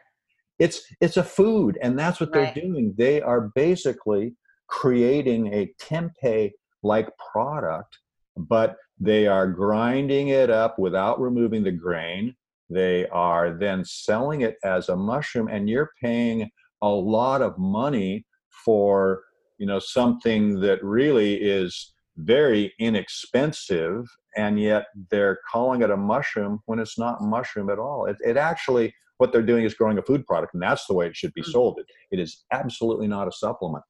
[0.59, 2.55] It's it's a food, and that's what Right.
[2.55, 2.95] they're doing.
[2.97, 4.35] They are basically
[4.69, 7.99] creating a tempeh like product,
[8.37, 12.35] but they are grinding it up without removing the grain.
[12.71, 16.51] They are then selling it as a mushroom, and you're paying
[16.83, 18.27] a lot of money
[18.65, 19.23] for
[19.59, 24.05] you know something that really is very inexpensive
[24.37, 28.37] and yet they're calling it a mushroom when it's not mushroom at all it, it
[28.37, 31.35] actually what they're doing is growing a food product and that's the way it should
[31.35, 31.53] be Mm.
[31.53, 33.85] sold it, it is absolutely not a supplement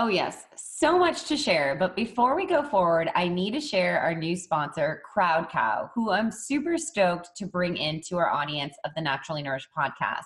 [0.00, 0.44] Oh, yes.
[0.54, 1.74] So much to share.
[1.74, 6.12] But before we go forward, I need to share our new sponsor, Crowd Cow, who
[6.12, 10.22] I'm super stoked to bring into our audience of the Naturally Nourished podcast.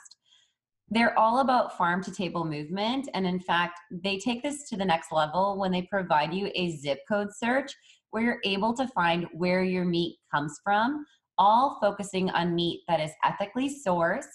[0.90, 3.08] They're all about farm to table movement.
[3.14, 6.76] And in fact, they take this to the next level when they provide you a
[6.76, 7.72] zip code search
[8.10, 11.06] where you're able to find where your meat comes from,
[11.42, 14.28] all focusing on meat that is ethically sourced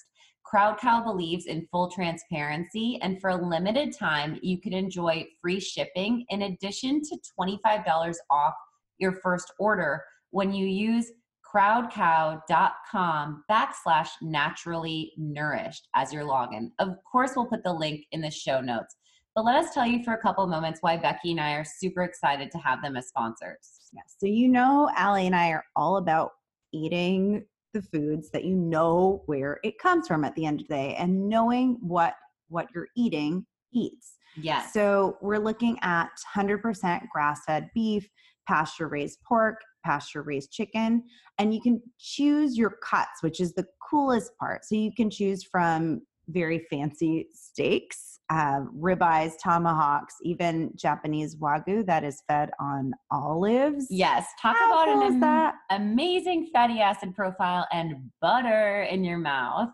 [0.47, 5.59] Crowd Cow believes in full transparency, and for a limited time, you can enjoy free
[5.59, 8.53] shipping in addition to $25 off
[8.97, 11.11] your first order when you use
[11.53, 16.69] crowdcow.com backslash naturally nourished as your login.
[16.79, 18.95] Of course, we'll put the link in the show notes.
[19.35, 22.03] But let us tell you for a couple moments why Becky and I are super
[22.03, 23.89] excited to have them as sponsors.
[23.91, 24.01] Yeah.
[24.17, 26.31] So you know, Ali and I are all about
[26.77, 30.73] eating the foods that you know where it comes from at the end of the
[30.73, 32.15] day and knowing what
[32.49, 34.15] what you're eating eats.
[34.39, 34.71] Yes.
[34.73, 38.07] So we're looking at 100% grass-fed beef,
[38.47, 41.03] pasture-raised pork, pasture-raised chicken,
[41.39, 44.63] and you can choose your cuts, which is the coolest part.
[44.63, 52.03] So you can choose from very fancy steaks, uh, ribeyes, tomahawks, even Japanese wagyu that
[52.03, 53.87] is fed on olives.
[53.89, 54.27] Yes.
[54.41, 55.55] Talk How about cool an am- that?
[55.69, 59.69] amazing fatty acid profile and butter in your mouth.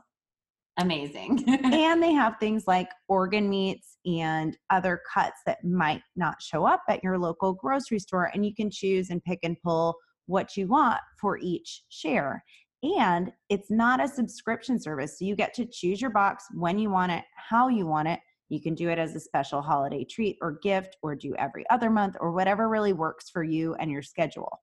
[0.79, 1.43] Amazing.
[1.47, 6.81] and they have things like organ meats and other cuts that might not show up
[6.89, 10.67] at your local grocery store and you can choose and pick and pull what you
[10.67, 12.43] want for each share
[12.81, 16.89] and it's not a subscription service so you get to choose your box when you
[16.89, 20.37] want it how you want it you can do it as a special holiday treat
[20.41, 24.01] or gift or do every other month or whatever really works for you and your
[24.01, 24.59] schedule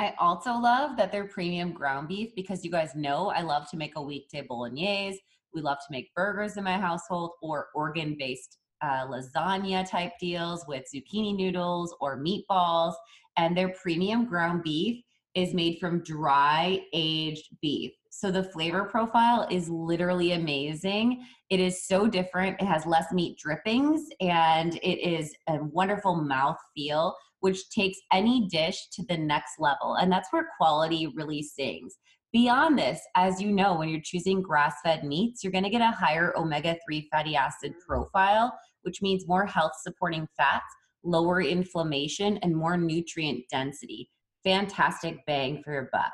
[0.00, 3.76] I also love that they're premium ground beef because you guys know I love to
[3.76, 5.20] make a weekday bolognese.
[5.52, 10.64] We love to make burgers in my household or organ based uh, lasagna type deals
[10.66, 12.94] with zucchini noodles or meatballs.
[13.36, 17.92] And their premium ground beef is made from dry aged beef.
[18.10, 21.24] So the flavor profile is literally amazing.
[21.48, 22.60] It is so different.
[22.60, 28.46] It has less meat drippings and it is a wonderful mouth feel which takes any
[28.48, 29.94] dish to the next level.
[29.94, 31.96] And that's where quality really sings.
[32.32, 35.80] Beyond this, as you know, when you're choosing grass fed meats, you're going to get
[35.80, 42.36] a higher omega 3 fatty acid profile, which means more health supporting fats, lower inflammation,
[42.38, 44.10] and more nutrient density.
[44.44, 46.12] Fantastic bang for your buck.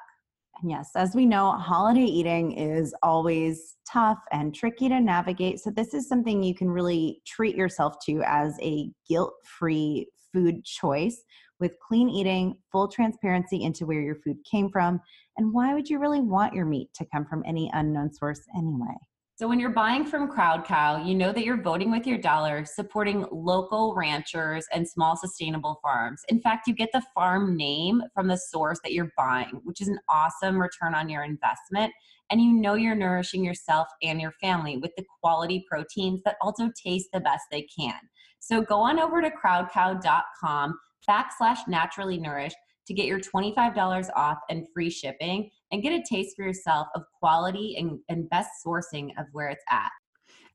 [0.60, 5.60] And yes, as we know, holiday eating is always tough and tricky to navigate.
[5.60, 10.64] So, this is something you can really treat yourself to as a guilt free food
[10.64, 11.22] choice
[11.60, 15.00] with clean eating, full transparency into where your food came from.
[15.36, 18.96] And why would you really want your meat to come from any unknown source anyway?
[19.38, 22.64] So when you're buying from Crowd Cow, you know that you're voting with your dollar,
[22.64, 26.22] supporting local ranchers and small sustainable farms.
[26.30, 29.88] In fact, you get the farm name from the source that you're buying, which is
[29.88, 31.92] an awesome return on your investment.
[32.30, 36.70] And you know you're nourishing yourself and your family with the quality proteins that also
[36.82, 38.00] taste the best they can.
[38.38, 44.66] So go on over to crowdcow.com backslash naturally nourished to get your $25 off and
[44.72, 49.26] free shipping and get a taste for yourself of quality and, and best sourcing of
[49.32, 49.90] where it's at.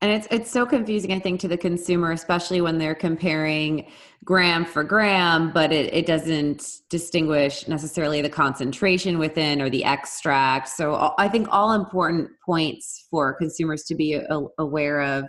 [0.02, 3.86] And it's it's so confusing, I think, to the consumer, especially when they're comparing
[4.24, 10.70] gram for gram, but it, it doesn't distinguish necessarily the concentration within or the extract.
[10.70, 14.20] So I think all important points for consumers to be
[14.58, 15.26] aware of.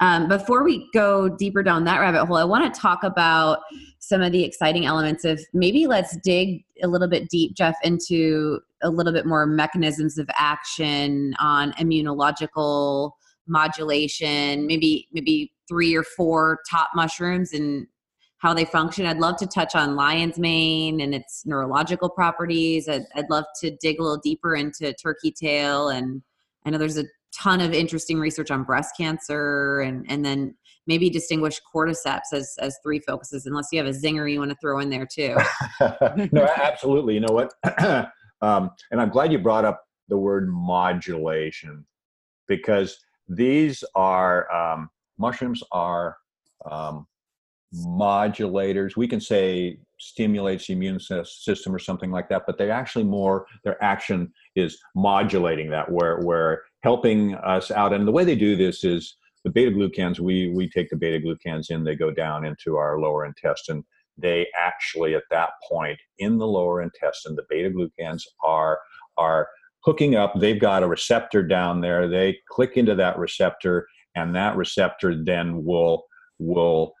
[0.00, 3.60] Um, before we go deeper down that rabbit hole, I want to talk about
[3.98, 8.60] some of the exciting elements of maybe let's dig a little bit deep, Jeff, into
[8.82, 13.12] a little bit more mechanisms of action on immunological
[13.50, 17.86] modulation maybe maybe three or four top mushrooms and
[18.38, 19.04] how they function.
[19.04, 22.88] I'd love to touch on lion's mane and its neurological properties.
[22.88, 25.90] I'd, I'd love to dig a little deeper into turkey tail.
[25.90, 26.22] And
[26.64, 27.04] I know there's a
[27.34, 30.54] ton of interesting research on breast cancer and, and then
[30.86, 34.56] maybe distinguish cordyceps as, as three focuses, unless you have a zinger you want to
[34.60, 35.36] throw in there too.
[36.32, 37.14] no, absolutely.
[37.14, 37.52] You know what?
[38.40, 41.86] um, and I'm glad you brought up the word modulation
[42.48, 46.16] because these are um, mushrooms are
[46.68, 47.06] um,
[47.74, 48.96] modulators.
[48.96, 53.46] We can say stimulates the immune system or something like that, but they actually more
[53.64, 57.92] their action is modulating that, where where helping us out.
[57.92, 60.18] And the way they do this is the beta glucans.
[60.18, 63.84] We we take the beta glucans in, they go down into our lower intestine.
[64.16, 68.80] They actually at that point in the lower intestine, the beta glucans are
[69.18, 69.48] are
[69.84, 70.32] hooking up.
[70.38, 72.08] They've got a receptor down there.
[72.08, 76.06] They click into that receptor, and that receptor then will
[76.38, 76.94] will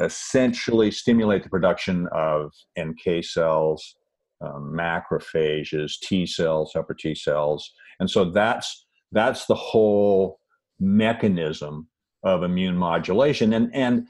[0.00, 3.96] essentially stimulate the production of NK cells,
[4.44, 10.40] um, macrophages, T cells, helper T cells, and so that's that's the whole
[10.78, 11.88] mechanism
[12.22, 13.52] of immune modulation.
[13.52, 14.06] And and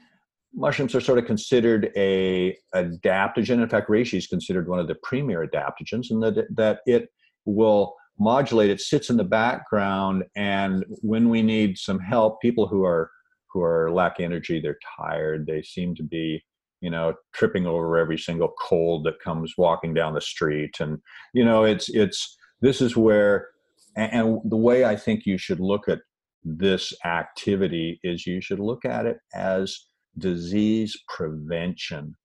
[0.53, 3.61] mushrooms are sort of considered a adaptogen.
[3.61, 7.09] In fact, reishi is considered one of the premier adaptogens, and that that it
[7.45, 8.69] will modulate.
[8.69, 13.11] It sits in the background, and when we need some help, people who are
[13.57, 16.43] who are lack energy, they're tired, they seem to be,
[16.81, 20.75] you know, tripping over every single cold that comes walking down the street.
[20.79, 20.99] And,
[21.33, 23.47] you know, it's, it's, this is where,
[23.95, 25.99] and the way I think you should look at
[26.43, 29.87] this activity is you should look at it as
[30.19, 32.15] disease prevention.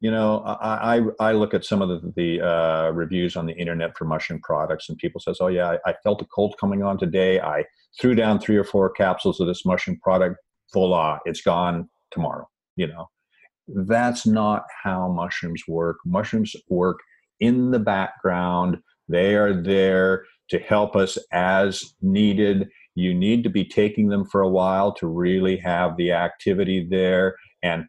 [0.00, 3.54] You know, I, I, I look at some of the, the uh, reviews on the
[3.54, 6.82] internet for mushroom products, and people says, "Oh yeah, I, I felt a cold coming
[6.82, 7.40] on today.
[7.40, 7.64] I
[7.98, 10.36] threw down three or four capsules of this mushroom product
[10.72, 12.48] voila, it's gone tomorrow.
[12.76, 13.08] You know,
[13.68, 15.98] that's not how mushrooms work.
[16.04, 16.98] Mushrooms work
[17.40, 18.78] in the background.
[19.08, 22.68] They are there to help us as needed.
[22.94, 27.36] You need to be taking them for a while to really have the activity there.
[27.62, 27.86] And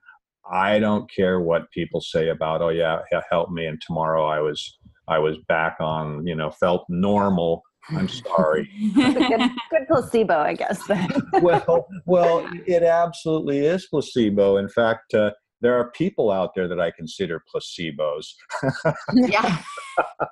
[0.51, 2.99] I don't care what people say about, oh yeah,
[3.31, 3.65] help me.
[3.65, 7.63] And tomorrow I was I was back on, you know, felt normal.
[7.89, 8.69] I'm sorry.
[8.95, 10.81] good, good, placebo, I guess.
[11.41, 14.57] Well, well, it absolutely is placebo.
[14.57, 15.31] In fact, uh,
[15.61, 18.27] there are people out there that I consider placebos.
[19.13, 19.61] yeah,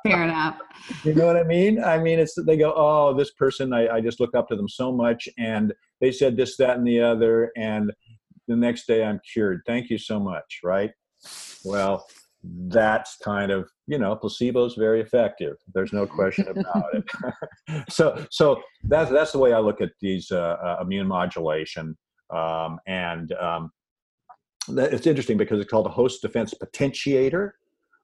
[0.05, 0.59] fair enough.
[1.03, 1.83] You know what I mean?
[1.83, 4.69] I mean, it's they go, oh, this person, I, I just look up to them
[4.69, 7.91] so much, and they said this, that, and the other, and
[8.47, 9.61] the next day I'm cured.
[9.65, 10.91] Thank you so much, right?
[11.63, 12.05] Well,
[12.43, 15.55] that's kind of you know placebo is very effective.
[15.73, 17.03] There's no question about it.
[17.89, 21.97] So so that's that's the way i look at these uh, uh, immune modulation
[22.29, 23.71] um, and um,
[24.69, 27.51] it's interesting because it's called a host defense potentiator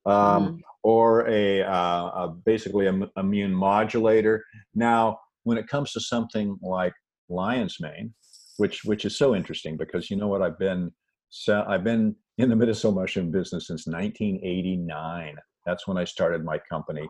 [0.05, 0.59] um, mm.
[0.83, 4.43] or a, uh, a basically an immune modulator.
[4.75, 6.93] Now when it comes to something like
[7.29, 8.13] lion's mane
[8.59, 10.41] which which is so interesting because you know what?
[10.41, 10.91] I've been
[11.29, 15.35] so I've been in the medicinal mushroom business since 1989.
[15.65, 17.07] That's when I started my company.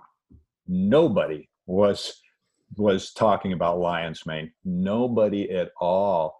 [0.67, 2.21] Nobody was
[2.77, 4.51] was talking about lion's mane.
[4.65, 6.35] Nobody at all.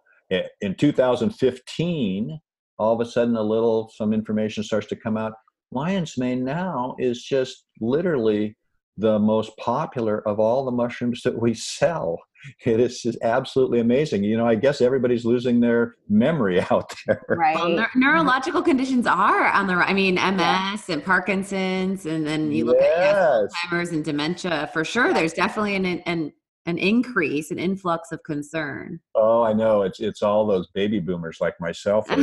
[0.60, 2.40] In 2015,
[2.78, 5.32] all of a sudden, a little some information starts to come out.
[5.72, 8.56] Lion's mane now is just literally
[8.96, 12.18] the most popular of all the mushrooms that we sell.
[12.64, 14.24] It is just absolutely amazing.
[14.24, 17.22] You know, I guess everybody's losing their memory out there.
[17.28, 17.54] Right.
[17.54, 20.78] Well, ne- neurological conditions are on the I mean, MS yeah.
[20.88, 22.98] and Parkinson's, and then you look yes.
[22.98, 24.70] at yes, Alzheimer's and dementia.
[24.72, 26.32] For sure, there's definitely an an
[26.66, 29.00] an increase, an influx of concern.
[29.14, 29.82] Oh, I know.
[29.82, 32.06] It's it's all those baby boomers like myself.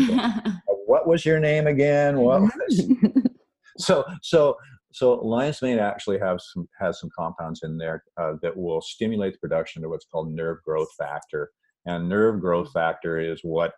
[0.88, 2.18] What was your name again?
[2.18, 3.20] What was mm-hmm.
[3.78, 4.55] so so
[4.97, 9.33] so lion's mane actually has some has some compounds in there uh, that will stimulate
[9.33, 11.51] the production of what's called nerve growth factor,
[11.85, 13.73] and nerve growth factor is what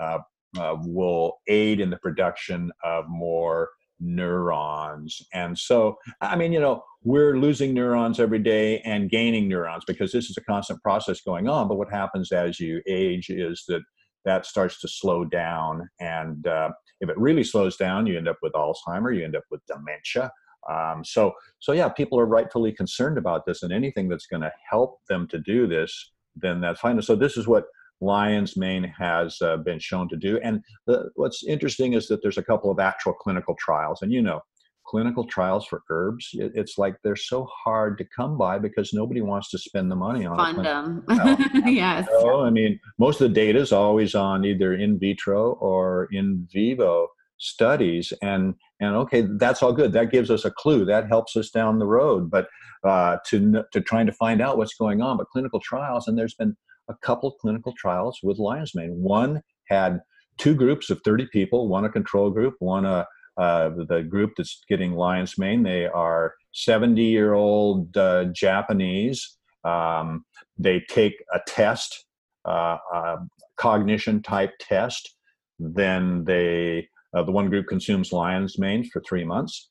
[0.00, 0.18] uh,
[0.58, 5.20] uh, will aid in the production of more neurons.
[5.34, 10.12] And so, I mean, you know, we're losing neurons every day and gaining neurons because
[10.12, 11.68] this is a constant process going on.
[11.68, 13.82] But what happens as you age is that
[14.24, 15.88] that starts to slow down.
[16.00, 19.44] And uh, if it really slows down, you end up with Alzheimer, you end up
[19.50, 20.30] with dementia.
[20.70, 24.52] Um, so, so yeah, people are rightfully concerned about this, and anything that's going to
[24.68, 27.00] help them to do this, then that's fine.
[27.02, 27.64] So, this is what
[28.00, 30.38] lion's mane has uh, been shown to do.
[30.42, 34.22] And the, what's interesting is that there's a couple of actual clinical trials, and you
[34.22, 34.40] know,
[34.88, 39.20] clinical trials for herbs, it, it's like they're so hard to come by because nobody
[39.20, 41.04] wants to spend the money on Fund them.
[41.66, 42.06] yes.
[42.10, 46.48] Know, I mean, most of the data is always on either in vitro or in
[46.52, 47.08] vivo
[47.38, 49.92] studies and and okay that's all good.
[49.92, 50.84] That gives us a clue.
[50.84, 52.30] That helps us down the road.
[52.30, 52.48] But
[52.84, 56.34] uh, to to trying to find out what's going on but clinical trials and there's
[56.34, 56.56] been
[56.88, 58.92] a couple clinical trials with lion's mane.
[58.94, 60.00] One had
[60.38, 63.06] two groups of 30 people one a control group one a
[63.38, 65.62] uh, the group that's getting lion's mane.
[65.62, 69.36] They are 70 year old uh, japanese.
[69.64, 70.24] Um,
[70.58, 72.04] they take a test
[72.44, 73.16] uh, a
[73.56, 75.14] cognition type test.
[75.58, 79.70] Then they uh, the one group consumes lion's mane for three months.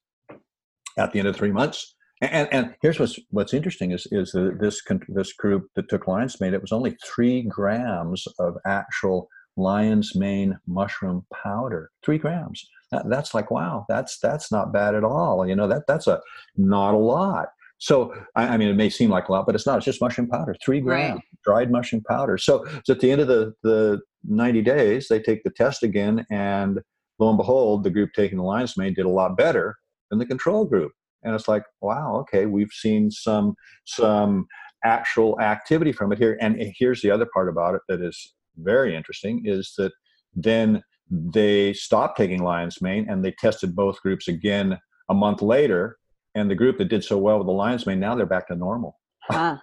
[0.97, 4.57] At the end of three months, and, and here's what's what's interesting is is that
[4.59, 10.15] this this group that took lion's mane, it was only three grams of actual lion's
[10.15, 11.91] mane mushroom powder.
[12.03, 12.67] Three grams.
[12.91, 15.47] That, that's like wow, that's that's not bad at all.
[15.47, 16.19] You know that that's a
[16.55, 17.49] not a lot.
[17.79, 19.77] So I, I, mean, it may seem like a lot, but it's not.
[19.77, 21.23] It's just mushroom powder, three grams, right.
[21.43, 22.39] dried mushroom powder.
[22.39, 26.25] So, so at the end of the the 90 days, they take the test again,
[26.31, 26.79] and
[27.20, 29.76] lo and behold, the group taking the lion's mane did a lot better
[30.09, 30.91] than the control group.
[31.24, 33.55] And it's like, wow, okay, we've seen some
[33.86, 34.45] some
[34.84, 36.38] actual activity from it here.
[36.39, 39.91] And here's the other part about it that is very interesting is that
[40.36, 44.78] then they stopped taking lion's mane and they tested both groups again
[45.09, 45.97] a month later.
[46.36, 48.55] And the group that did so well with the lion's mane, now they're back to
[48.55, 48.97] normal.
[49.32, 49.59] Ah.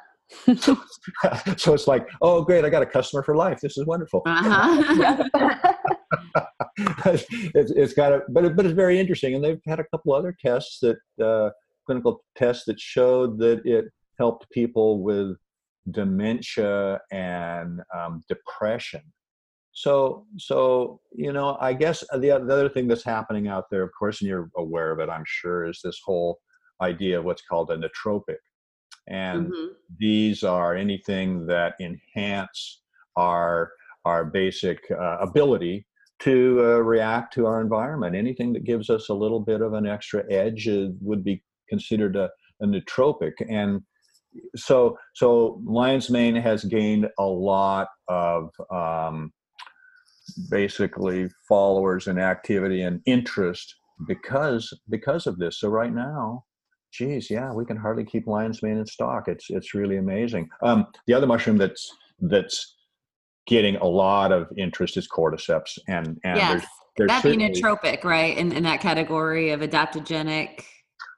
[0.58, 0.76] so,
[1.56, 3.60] so, it's like, oh, great, I got a customer for life.
[3.60, 4.22] This is wonderful.
[4.26, 5.28] Uh-huh.
[7.54, 10.12] it's, it's got a, but it, but it's very interesting, and they've had a couple
[10.12, 11.50] other tests that uh,
[11.86, 13.86] clinical tests that showed that it
[14.18, 15.36] helped people with
[15.90, 19.02] dementia and um, depression.
[19.72, 23.90] So, so you know, I guess the, the other thing that's happening out there, of
[23.98, 26.38] course, and you're aware of it, I'm sure, is this whole
[26.80, 28.36] idea of what's called a nootropic,
[29.08, 29.72] and mm-hmm.
[29.98, 32.82] these are anything that enhance
[33.16, 33.72] our
[34.04, 35.86] our basic uh, ability
[36.24, 38.16] to uh, react to our environment.
[38.16, 42.16] Anything that gives us a little bit of an extra edge uh, would be considered
[42.16, 43.32] a, a nootropic.
[43.48, 43.82] And
[44.56, 49.32] so, so lion's mane has gained a lot of um,
[50.50, 53.74] basically followers and activity and interest
[54.08, 55.60] because because of this.
[55.60, 56.44] So right now,
[56.92, 59.28] geez, yeah, we can hardly keep lion's mane in stock.
[59.28, 60.48] It's it's really amazing.
[60.62, 61.88] Um, the other mushroom that's
[62.20, 62.74] that's
[63.46, 66.50] getting a lot of interest is cordyceps and and yes.
[66.50, 66.64] there's,
[66.96, 70.64] there's that'd be nootropic right in, in that category of adaptogenic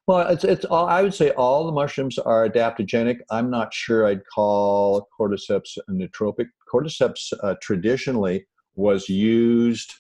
[0.07, 4.07] well it's it's all i would say all the mushrooms are adaptogenic i'm not sure
[4.07, 9.93] i'd call cordyceps a nootropic cordyceps uh, traditionally was used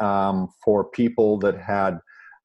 [0.00, 1.98] um, for people that had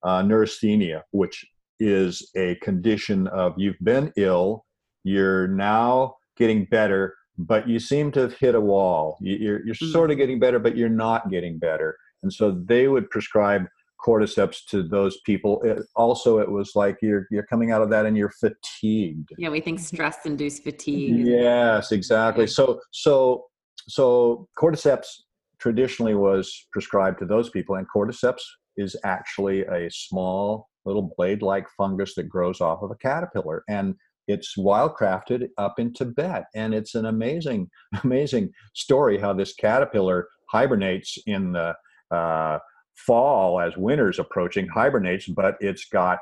[0.03, 1.45] uh, neurasthenia which
[1.79, 4.65] is a condition of you've been ill
[5.03, 9.17] you're now getting better but you seem to have hit a wall.
[9.21, 9.91] You're, you're mm-hmm.
[9.91, 11.97] sort of getting better, but you're not getting better.
[12.21, 13.65] And so they would prescribe
[14.05, 15.61] cordyceps to those people.
[15.63, 19.29] It, also, it was like you're you're coming out of that and you're fatigued.
[19.37, 21.25] Yeah, we think stress induced fatigue.
[21.25, 22.45] Yes, exactly.
[22.45, 23.45] So so
[23.87, 25.07] so cordyceps
[25.59, 28.43] traditionally was prescribed to those people, and cordyceps
[28.75, 33.95] is actually a small little blade-like fungus that grows off of a caterpillar and
[34.29, 37.69] it's wildcrafted up in Tibet, and it's an amazing,
[38.03, 41.73] amazing story how this caterpillar hibernates in the
[42.15, 42.59] uh,
[42.95, 46.19] fall as winter's approaching, hibernates, but it's got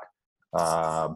[0.56, 1.10] uh,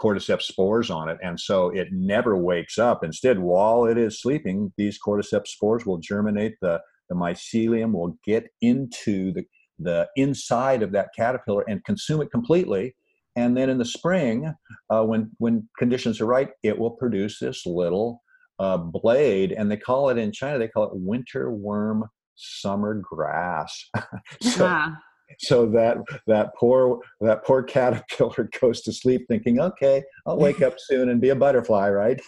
[0.00, 3.04] cordyceps spores on it, and so it never wakes up.
[3.04, 6.54] Instead, while it is sleeping, these cordyceps spores will germinate.
[6.60, 9.44] the The mycelium will get into the
[9.78, 12.94] the inside of that caterpillar and consume it completely
[13.36, 14.54] and then in the spring
[14.90, 18.22] uh, when when conditions are right it will produce this little
[18.58, 22.04] uh, blade and they call it in china they call it winter worm
[22.42, 23.88] summer grass.
[24.40, 24.94] So, yeah.
[25.38, 30.74] so that that poor that poor caterpillar goes to sleep thinking okay i'll wake up
[30.78, 32.20] soon and be a butterfly right?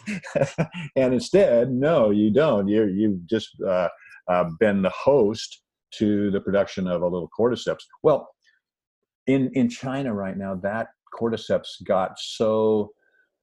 [0.97, 2.69] And instead no you don't.
[2.69, 3.89] You you've just uh,
[4.31, 5.63] uh, been the host
[5.95, 7.83] to the production of a little cordyceps.
[8.03, 8.34] Well
[9.27, 12.91] in in China right now, that cordyceps got so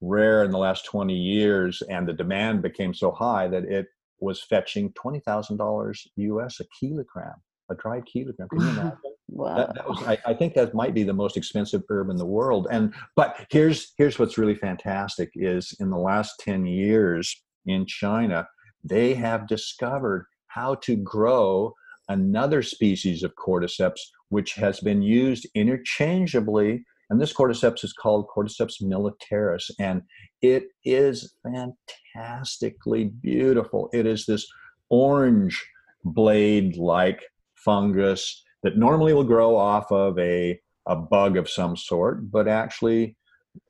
[0.00, 3.86] rare in the last 20 years, and the demand became so high that it
[4.20, 7.34] was fetching twenty thousand dollars US a kilogram,
[7.70, 8.48] a dried kilogram.
[8.48, 8.98] Can you imagine?
[9.28, 9.56] wow.
[9.56, 12.26] That, that was, I, I, think that might be the most expensive herb in the
[12.26, 12.68] world.
[12.70, 18.46] And but here's here's what's really fantastic is in the last 10 years in China,
[18.84, 21.72] they have discovered how to grow
[22.08, 24.00] another species of cordyceps
[24.32, 26.82] which has been used interchangeably.
[27.10, 30.00] And this cordyceps is called Cordyceps militaris, and
[30.40, 33.90] it is fantastically beautiful.
[33.92, 34.46] It is this
[34.88, 35.62] orange
[36.04, 37.22] blade like
[37.56, 43.14] fungus that normally will grow off of a, a bug of some sort, but actually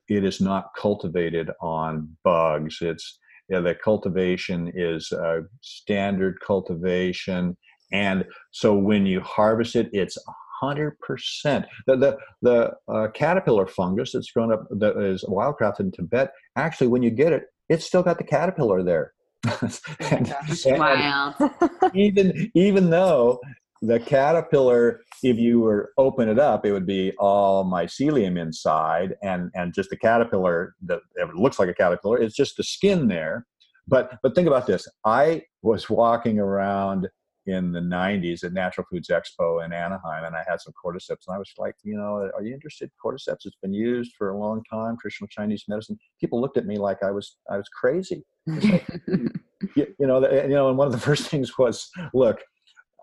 [0.07, 2.77] it is not cultivated on bugs.
[2.79, 7.57] It's yeah, the cultivation is uh, standard cultivation,
[7.91, 10.17] and so when you harvest it, it's
[10.63, 11.65] hundred percent.
[11.87, 16.31] The the, the uh, caterpillar fungus that's grown up that is wildcrafted in Tibet.
[16.55, 19.13] Actually, when you get it, it's still got the caterpillar there.
[19.99, 20.33] and,
[20.65, 21.35] Wild.
[21.93, 23.39] even even though
[23.81, 29.51] the caterpillar, if you were open it up, it would be all mycelium inside, and
[29.53, 32.21] and just the caterpillar that it looks like a caterpillar.
[32.21, 33.45] It's just the skin there.
[33.87, 34.87] But but think about this.
[35.05, 37.09] I was walking around
[37.45, 41.35] in the 90s at Natural Foods Expo in Anaheim, and I had some cordyceps, and
[41.35, 42.89] I was like, you know, are you interested?
[43.03, 45.97] Cordyceps It's been used for a long time, traditional Chinese medicine.
[46.19, 48.23] People looked at me like I was I was crazy.
[48.47, 52.39] Like, you, you know, you know, and one of the first things was, look,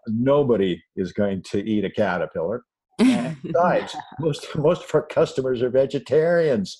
[0.06, 2.64] nobody is going to eat a caterpillar.
[2.98, 6.78] And besides, most most of our customers are vegetarians.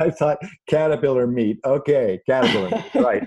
[0.00, 0.38] I thought
[0.68, 1.58] caterpillar meat.
[1.64, 3.26] Okay, caterpillar, right?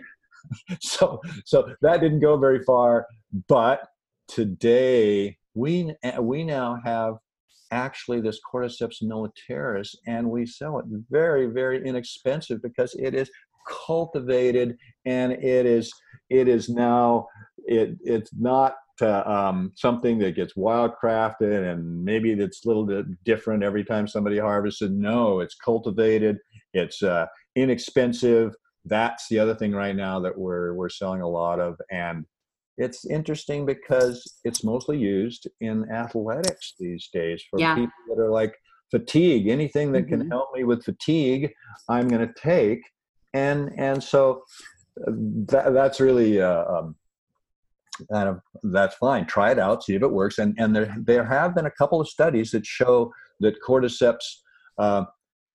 [0.82, 3.08] so so that didn't go very far.
[3.48, 3.88] But
[4.28, 7.16] today we we now have
[7.72, 13.30] actually this cordyceps militaris, and we sell it very very inexpensive because it is
[13.86, 14.76] cultivated
[15.06, 15.92] and it is
[16.30, 17.28] it is now
[17.66, 23.06] it it's not uh, um, something that gets wildcrafted and maybe it's a little bit
[23.24, 24.92] different every time somebody harvests it.
[24.92, 26.38] No, it's cultivated.
[26.74, 27.26] It's uh,
[27.56, 28.54] inexpensive.
[28.86, 32.25] That's the other thing right now that we're we're selling a lot of, and
[32.77, 37.75] it's interesting because it's mostly used in athletics these days for yeah.
[37.75, 38.55] people that are like
[38.89, 39.47] fatigue.
[39.47, 40.21] Anything that mm-hmm.
[40.21, 41.51] can help me with fatigue,
[41.89, 42.82] I'm going to take,
[43.34, 44.43] and and so
[45.07, 45.11] uh,
[45.49, 46.95] that, that's really uh, um,
[48.11, 49.25] kind of that's fine.
[49.25, 50.39] Try it out, see if it works.
[50.39, 54.25] And and there there have been a couple of studies that show that cordyceps
[54.77, 55.05] uh,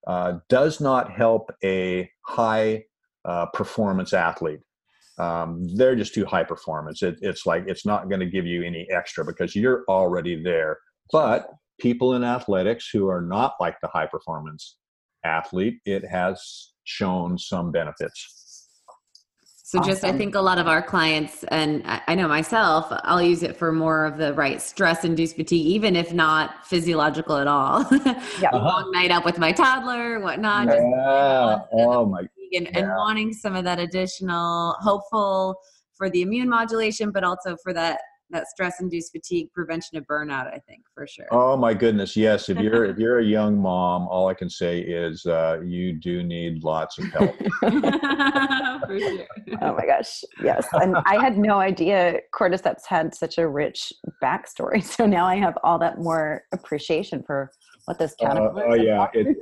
[0.06, 2.84] uh, does not help a high
[3.26, 4.60] uh, performance athlete.
[5.18, 7.02] Um, they're just too high performance.
[7.02, 10.78] It, it's like it's not going to give you any extra because you're already there.
[11.10, 11.48] But
[11.80, 14.76] people in athletics who are not like the high performance
[15.24, 18.36] athlete, it has shown some benefits.
[19.66, 19.90] So awesome.
[19.90, 23.56] just I think a lot of our clients and I know myself, I'll use it
[23.56, 27.84] for more of the right stress induced fatigue, even if not physiological at all.
[27.90, 28.50] yeah.
[28.52, 28.58] Uh-huh.
[28.58, 30.68] Long night up with my toddler, whatnot.
[30.68, 31.58] Yeah.
[31.72, 32.80] oh my and, yeah.
[32.80, 35.56] and wanting some of that additional hopeful
[35.96, 37.98] for the immune modulation, but also for that
[38.30, 42.48] that stress induced fatigue prevention of burnout i think for sure oh my goodness yes
[42.48, 46.22] if you're if you're a young mom all i can say is uh, you do
[46.22, 49.26] need lots of help sure.
[49.62, 53.92] oh my gosh yes and i had no idea cordyceps had such a rich
[54.22, 57.50] backstory so now i have all that more appreciation for
[57.86, 59.36] what this caterpillar uh, oh yeah it,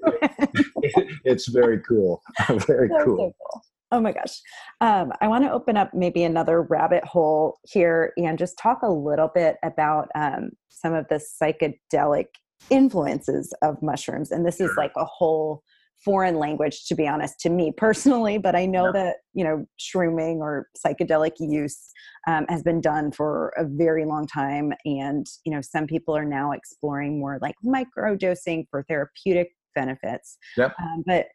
[0.83, 2.23] it, it's very cool
[2.67, 3.17] very so, cool.
[3.17, 4.41] So cool Oh my gosh.
[4.81, 8.91] Um, I want to open up maybe another rabbit hole here and just talk a
[8.91, 12.27] little bit about um, some of the psychedelic
[12.71, 14.33] influences of mushrooms.
[14.33, 15.63] And this is like a whole
[16.05, 18.93] foreign language, to be honest, to me personally, but I know yeah.
[18.93, 21.91] that, you know, shrooming or psychedelic use
[22.27, 24.73] um, has been done for a very long time.
[24.85, 30.37] And, you know, some people are now exploring more like micro dosing for therapeutic benefits.
[30.57, 30.75] Yep.
[30.81, 31.27] Um, but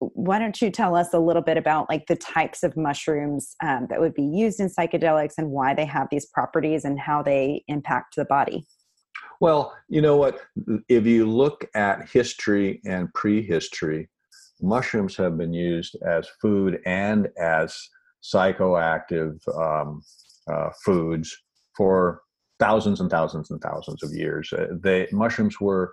[0.00, 3.86] why don't you tell us a little bit about like the types of mushrooms um,
[3.88, 7.62] that would be used in psychedelics and why they have these properties and how they
[7.68, 8.66] impact the body
[9.40, 10.40] well you know what?
[10.88, 14.08] If you look at history and prehistory
[14.62, 17.76] mushrooms have been used as food and as
[18.22, 20.02] psychoactive um,
[20.50, 21.36] uh, foods
[21.76, 22.22] for
[22.58, 24.52] thousands and thousands and thousands of years.
[24.52, 25.92] Uh, they mushrooms were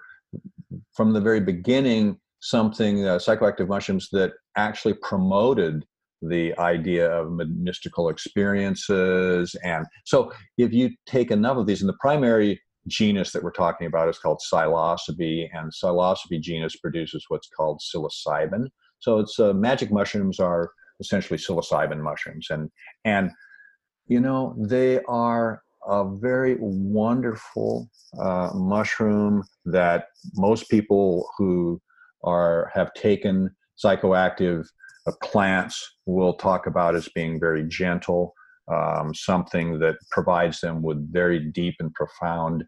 [0.93, 5.85] from the very beginning something uh, psychoactive mushrooms that actually promoted
[6.21, 11.97] the idea of mystical experiences and so if you take enough of these and the
[11.99, 17.79] primary genus that we're talking about is called psilocybe and psilocybe genus produces what's called
[17.79, 18.67] psilocybin.
[18.99, 22.69] So it's uh, magic mushrooms are essentially psilocybin mushrooms and
[23.03, 23.31] and
[24.07, 30.05] you know they are a very wonderful uh, mushroom that
[30.35, 31.81] most people who
[32.23, 33.49] are have taken
[33.83, 34.67] psychoactive
[35.07, 38.33] uh, plants we'll talk about as being very gentle
[38.71, 42.63] um, something that provides them with very deep and profound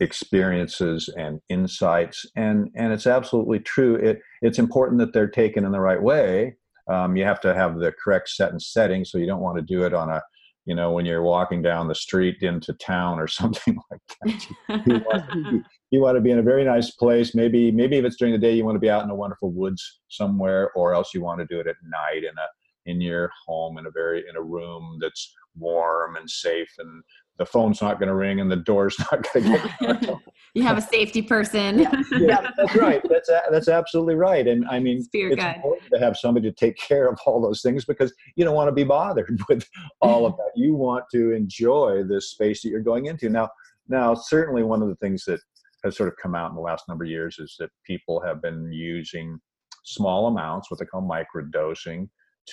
[0.00, 5.70] experiences and insights and and it's absolutely true it it's important that they're taken in
[5.70, 6.52] the right way
[6.90, 9.62] um, you have to have the correct set and setting so you don't want to
[9.62, 10.20] do it on a
[10.66, 14.86] you know, when you're walking down the street into town or something like that.
[14.86, 17.34] You, want, to, you want to be in a very nice place.
[17.34, 19.52] Maybe, maybe if it's during the day, you want to be out in the wonderful
[19.52, 22.46] woods somewhere, or else you want to do it at night in a
[22.86, 27.02] in your home in a very in a room that's warm and safe and
[27.38, 30.18] the phone's not going to ring and the door's not going to get
[30.54, 31.78] you have a safety person.
[31.78, 33.02] Yeah, yeah, that's right.
[33.08, 36.76] That's that's absolutely right and i mean Spirit it's important to have somebody to take
[36.76, 39.68] care of all those things because you don't want to be bothered with
[40.00, 40.52] all of that.
[40.54, 43.28] You want to enjoy this space that you're going into.
[43.28, 43.48] Now
[43.88, 45.40] now certainly one of the things that
[45.84, 48.40] has sort of come out in the last number of years is that people have
[48.40, 49.38] been using
[49.84, 52.08] small amounts what they call microdosing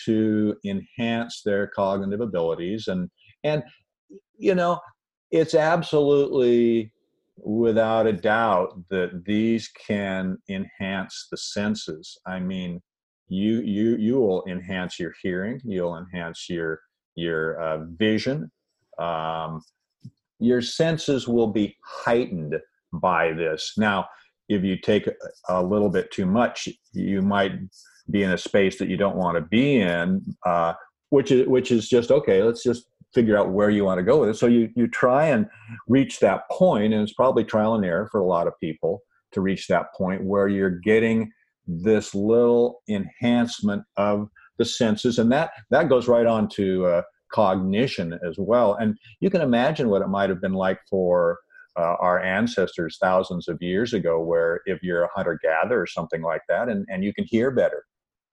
[0.05, 2.87] to enhance their cognitive abilities.
[2.87, 3.09] And
[3.43, 3.63] and
[4.37, 4.79] you know
[5.31, 6.91] it's absolutely
[7.37, 12.17] without a doubt that these can enhance the senses.
[12.25, 12.81] I mean
[13.27, 16.79] you you you will enhance your hearing you'll enhance your
[17.15, 18.51] your uh, vision.
[18.99, 19.61] Um,
[20.39, 22.55] your senses will be heightened
[22.93, 23.73] by this.
[23.77, 24.07] Now
[24.49, 25.07] if you take
[25.47, 27.53] a little bit too much you might
[28.11, 30.73] be in a space that you don't want to be in, uh,
[31.09, 32.43] which is which is just okay.
[32.43, 34.35] Let's just figure out where you want to go with it.
[34.35, 35.47] So you you try and
[35.87, 39.01] reach that point, and it's probably trial and error for a lot of people
[39.33, 41.31] to reach that point where you're getting
[41.67, 47.01] this little enhancement of the senses, and that that goes right on to uh,
[47.31, 48.75] cognition as well.
[48.75, 51.39] And you can imagine what it might have been like for
[51.77, 56.21] uh, our ancestors thousands of years ago, where if you're a hunter gatherer or something
[56.21, 57.85] like that, and, and you can hear better,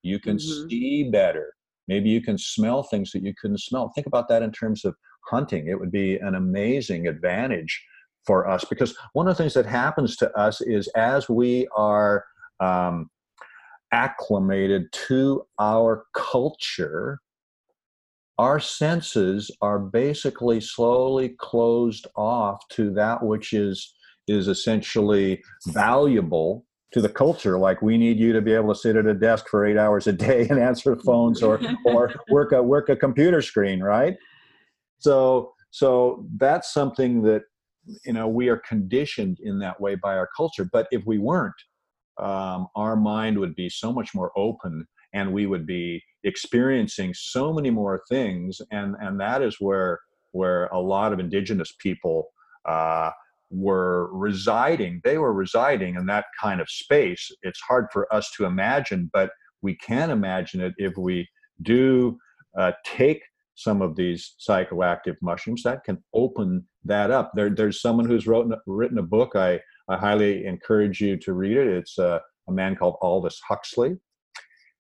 [0.09, 0.69] you can mm-hmm.
[0.69, 1.53] see better.
[1.87, 3.93] Maybe you can smell things that you couldn't smell.
[3.95, 4.95] Think about that in terms of
[5.27, 5.69] hunting.
[5.69, 7.83] It would be an amazing advantage
[8.27, 12.25] for us because one of the things that happens to us is as we are
[12.61, 13.09] um,
[13.93, 17.21] acclimated to our culture,
[18.39, 23.95] our senses are basically slowly closed off to that which is
[24.29, 28.97] is essentially valuable to the culture like we need you to be able to sit
[28.97, 32.63] at a desk for eight hours a day and answer phones or or work a
[32.63, 34.17] work a computer screen right?
[34.99, 37.43] So so that's something that
[38.05, 40.69] you know we are conditioned in that way by our culture.
[40.71, 41.55] But if we weren't
[42.19, 47.53] um, our mind would be so much more open and we would be experiencing so
[47.53, 48.61] many more things.
[48.71, 50.01] And and that is where
[50.33, 52.29] where a lot of indigenous people
[52.67, 53.11] uh,
[53.51, 57.31] were residing, they were residing in that kind of space.
[57.43, 59.31] It's hard for us to imagine, but
[59.63, 61.29] we can imagine it if we
[61.63, 62.19] do
[62.59, 63.23] uh, take
[63.55, 67.33] some of these psychoactive mushrooms that can open that up.
[67.35, 69.35] There, there's someone who's wrote, written a book.
[69.35, 71.67] I, I highly encourage you to read it.
[71.67, 73.97] It's uh, a man called Aldous Huxley.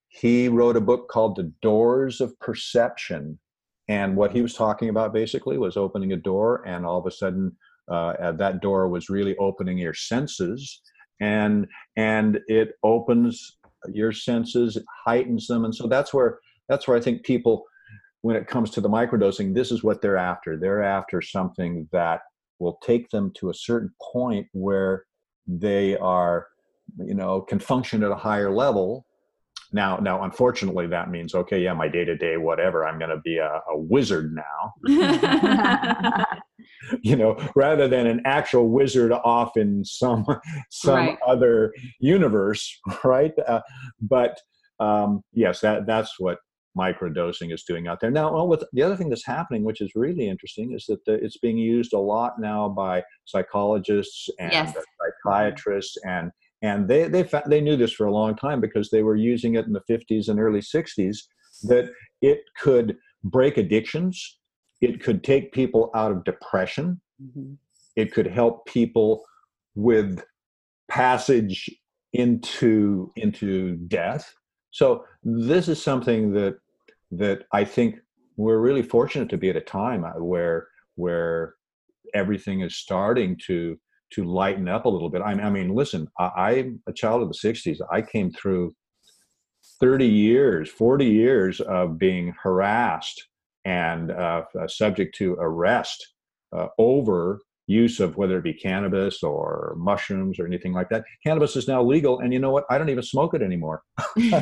[0.08, 3.38] He wrote a book called The Doors of Perception.
[3.88, 7.10] And what he was talking about basically was opening a door, and all of a
[7.10, 7.56] sudden,
[7.90, 10.82] uh, that door was really opening your senses
[11.20, 11.66] and
[11.96, 13.58] and it opens
[13.92, 17.64] your senses it heightens them and so that's where that's where i think people
[18.22, 22.20] when it comes to the microdosing this is what they're after they're after something that
[22.58, 25.04] will take them to a certain point where
[25.46, 26.46] they are
[27.04, 29.04] you know can function at a higher level
[29.70, 32.86] now, now, unfortunately, that means okay, yeah, my day to day, whatever.
[32.86, 34.72] I'm going to be a, a wizard now.
[37.02, 40.24] you know, rather than an actual wizard off in some
[40.70, 41.18] some right.
[41.26, 43.32] other universe, right?
[43.46, 43.60] Uh,
[44.00, 44.38] but
[44.80, 46.38] um, yes, that that's what
[46.76, 48.32] microdosing is doing out there now.
[48.32, 51.38] Well, with the other thing that's happening, which is really interesting, is that the, it's
[51.38, 54.74] being used a lot now by psychologists and yes.
[55.24, 56.30] psychiatrists and
[56.62, 59.66] and they they they knew this for a long time because they were using it
[59.66, 61.16] in the 50s and early 60s
[61.64, 64.38] that it could break addictions
[64.80, 67.54] it could take people out of depression mm-hmm.
[67.96, 69.24] it could help people
[69.74, 70.24] with
[70.88, 71.70] passage
[72.12, 74.32] into into death
[74.70, 76.56] so this is something that
[77.10, 77.96] that i think
[78.36, 81.54] we're really fortunate to be at a time uh, where where
[82.14, 83.78] everything is starting to
[84.10, 85.20] to lighten up a little bit.
[85.20, 87.80] I, I mean, listen, I, am a child of the '60s.
[87.92, 88.74] I came through
[89.80, 93.27] 30 years, 40 years of being harassed
[93.68, 96.14] and uh, subject to arrest
[96.56, 101.04] uh, over use of whether it be cannabis or mushrooms or anything like that.
[101.22, 102.64] Cannabis is now legal, and you know what?
[102.70, 103.82] I don't even smoke it anymore.
[103.98, 104.40] ha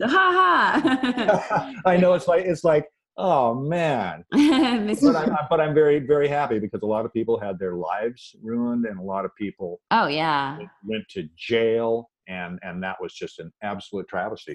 [0.00, 1.72] ha!
[1.86, 2.86] I know it's like it's like
[3.18, 7.58] oh man but, I'm, but I'm very very happy because a lot of people had
[7.58, 12.82] their lives ruined and a lot of people oh yeah went to jail and and
[12.82, 14.54] that was just an absolute travesty.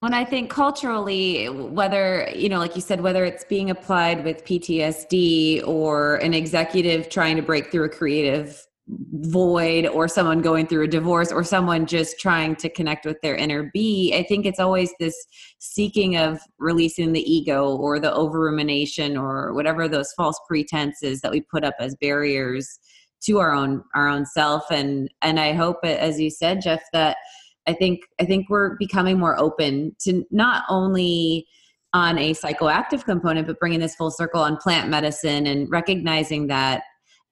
[0.00, 4.44] When i think culturally whether you know like you said whether it's being applied with
[4.44, 10.82] ptsd or an executive trying to break through a creative void or someone going through
[10.82, 14.58] a divorce or someone just trying to connect with their inner be i think it's
[14.60, 15.14] always this
[15.58, 21.30] seeking of releasing the ego or the over rumination or whatever those false pretenses that
[21.30, 22.78] we put up as barriers
[23.24, 27.16] to our own our own self and and i hope as you said jeff that
[27.66, 31.46] i think i think we're becoming more open to not only
[31.94, 36.82] on a psychoactive component but bringing this full circle on plant medicine and recognizing that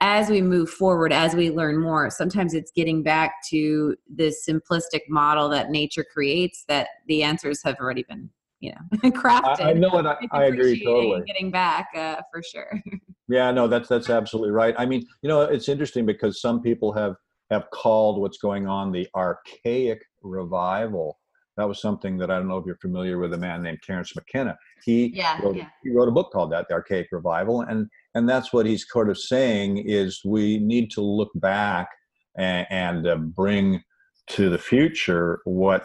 [0.01, 5.01] as we move forward, as we learn more, sometimes it's getting back to this simplistic
[5.09, 8.31] model that nature creates that the answers have already been,
[8.61, 9.61] you know, crafted.
[9.61, 11.23] I, I know, and I, I agree totally.
[11.27, 12.83] Getting back uh, for sure.
[13.31, 14.75] yeah, no, that's that's absolutely right.
[14.77, 17.15] I mean, you know, it's interesting because some people have
[17.51, 21.19] have called what's going on the archaic revival.
[21.57, 24.15] That was something that I don't know if you're familiar with a man named Terence
[24.17, 24.57] McKenna.
[24.85, 25.69] He yeah, wrote, yeah.
[25.83, 29.11] he wrote a book called that, The Archaic Revival, and and that's what he's sort
[29.11, 31.89] of saying is we need to look back
[32.37, 33.83] and, and uh, bring
[34.29, 35.85] to the future what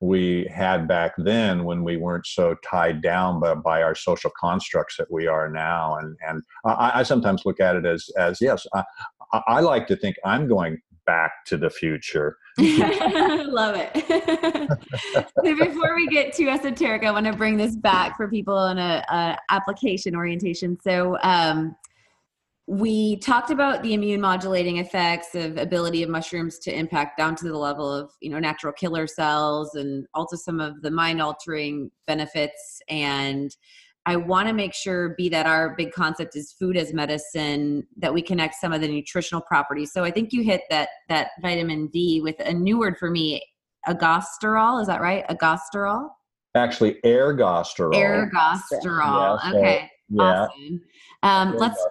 [0.00, 4.96] we had back then when we weren't so tied down by, by our social constructs
[4.98, 8.66] that we are now and and I, I sometimes look at it as as yes
[8.74, 8.84] I,
[9.46, 13.92] I like to think I'm going back to the future Love it.
[15.44, 18.78] so before we get too esoteric, I want to bring this back for people in
[18.78, 20.78] a, a application orientation.
[20.80, 21.76] So um,
[22.68, 27.44] we talked about the immune modulating effects of ability of mushrooms to impact down to
[27.44, 31.90] the level of you know natural killer cells and also some of the mind altering
[32.06, 33.56] benefits and
[34.08, 38.14] I want to make sure, be that our big concept is food as medicine, that
[38.14, 39.92] we connect some of the nutritional properties.
[39.92, 43.42] So I think you hit that that vitamin D with a new word for me,
[43.88, 44.80] ergosterol.
[44.80, 45.26] Is that right?
[45.26, 46.08] Ergosterol.
[46.54, 47.94] Actually, ergosterol.
[47.94, 49.40] Ergosterol.
[49.42, 49.90] Yeah, so, okay.
[50.08, 50.22] Yeah.
[50.22, 50.80] Awesome.
[51.24, 51.84] Um, let's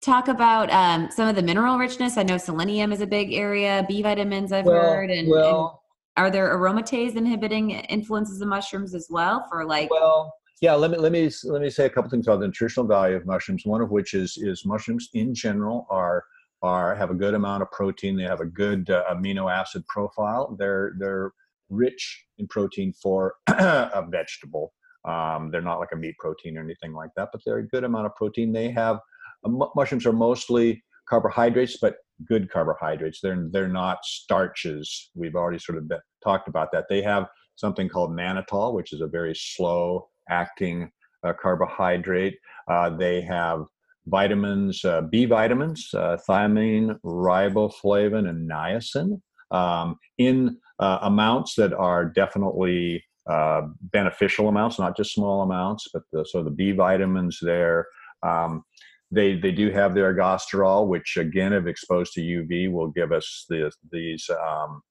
[0.00, 2.16] talk about um, some of the mineral richness.
[2.16, 3.84] I know selenium is a big area.
[3.88, 5.82] B vitamins, I've well, heard, and, well,
[6.16, 9.90] and are there aromatase inhibiting influences of mushrooms as well for like?
[9.90, 12.86] Well, yeah, let me let me let me say a couple things about the nutritional
[12.86, 13.64] value of mushrooms.
[13.64, 16.24] One of which is is mushrooms in general are
[16.62, 18.16] are have a good amount of protein.
[18.16, 20.56] They have a good uh, amino acid profile.
[20.58, 21.32] They're they're
[21.70, 24.72] rich in protein for a vegetable.
[25.06, 27.84] Um, they're not like a meat protein or anything like that, but they're a good
[27.84, 28.52] amount of protein.
[28.52, 28.98] They have
[29.46, 33.20] mushrooms are mostly carbohydrates, but good carbohydrates.
[33.22, 35.10] They're they're not starches.
[35.14, 36.86] We've already sort of been, talked about that.
[36.88, 40.90] They have something called mannitol, which is a very slow acting
[41.24, 42.36] uh, carbohydrate.
[42.68, 43.64] Uh, they have
[44.06, 49.20] vitamins, uh, B vitamins, uh, thiamine, riboflavin, and niacin
[49.50, 56.02] um, in uh, amounts that are definitely uh, beneficial amounts, not just small amounts, but
[56.12, 57.86] the, so the B vitamins there.
[58.22, 58.64] Um,
[59.10, 63.46] they, they do have their ergosterol, which again, if exposed to UV, will give us
[63.48, 64.82] the, these um,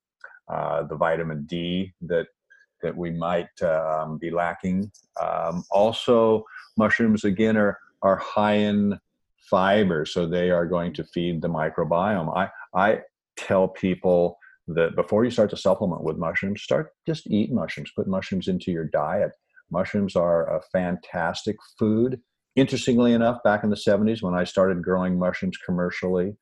[0.49, 2.28] the vitamin D that
[2.82, 4.91] that we might um, be lacking.
[5.22, 6.43] Um, also,
[6.78, 8.99] mushrooms again are are high in
[9.49, 12.36] fiber, so they are going to feed the microbiome.
[12.36, 13.01] I I
[13.38, 17.91] tell people that before you start to supplement with mushrooms, start just eat mushrooms.
[17.95, 19.32] Put mushrooms into your diet.
[19.72, 22.20] Mushrooms are a fantastic food.
[22.55, 26.35] Interestingly enough, back in the 70s when I started growing mushrooms commercially,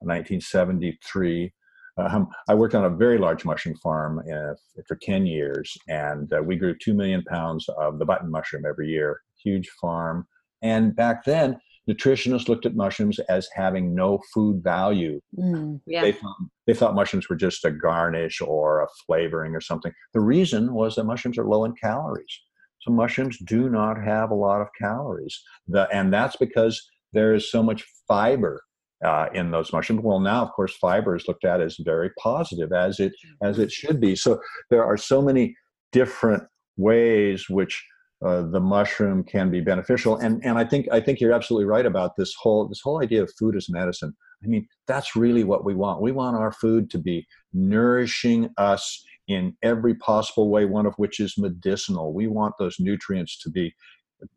[0.00, 1.52] 1973,
[1.98, 4.54] um, I worked on a very large mushroom farm uh,
[4.86, 8.88] for 10 years, and uh, we grew 2 million pounds of the button mushroom every
[8.88, 9.20] year.
[9.42, 10.26] Huge farm.
[10.62, 11.58] And back then,
[11.88, 15.20] nutritionists looked at mushrooms as having no food value.
[15.38, 16.02] Mm, yeah.
[16.02, 16.36] they, thought,
[16.66, 19.92] they thought mushrooms were just a garnish or a flavoring or something.
[20.14, 22.40] The reason was that mushrooms are low in calories.
[22.80, 25.42] So mushrooms do not have a lot of calories.
[25.68, 26.80] The, and that's because
[27.12, 28.62] there is so much fiber
[29.04, 30.02] uh, in those mushrooms.
[30.02, 33.12] Well, now of course fiber is looked at as very positive, as it
[33.42, 34.16] as it should be.
[34.16, 35.56] So there are so many
[35.92, 36.44] different
[36.76, 37.84] ways which
[38.24, 40.16] uh, the mushroom can be beneficial.
[40.16, 43.22] And and I think I think you're absolutely right about this whole this whole idea
[43.22, 44.14] of food as medicine.
[44.44, 46.00] I mean, that's really what we want.
[46.00, 51.20] We want our food to be nourishing us in every possible way, one of which
[51.20, 52.12] is medicinal.
[52.12, 53.72] We want those nutrients to be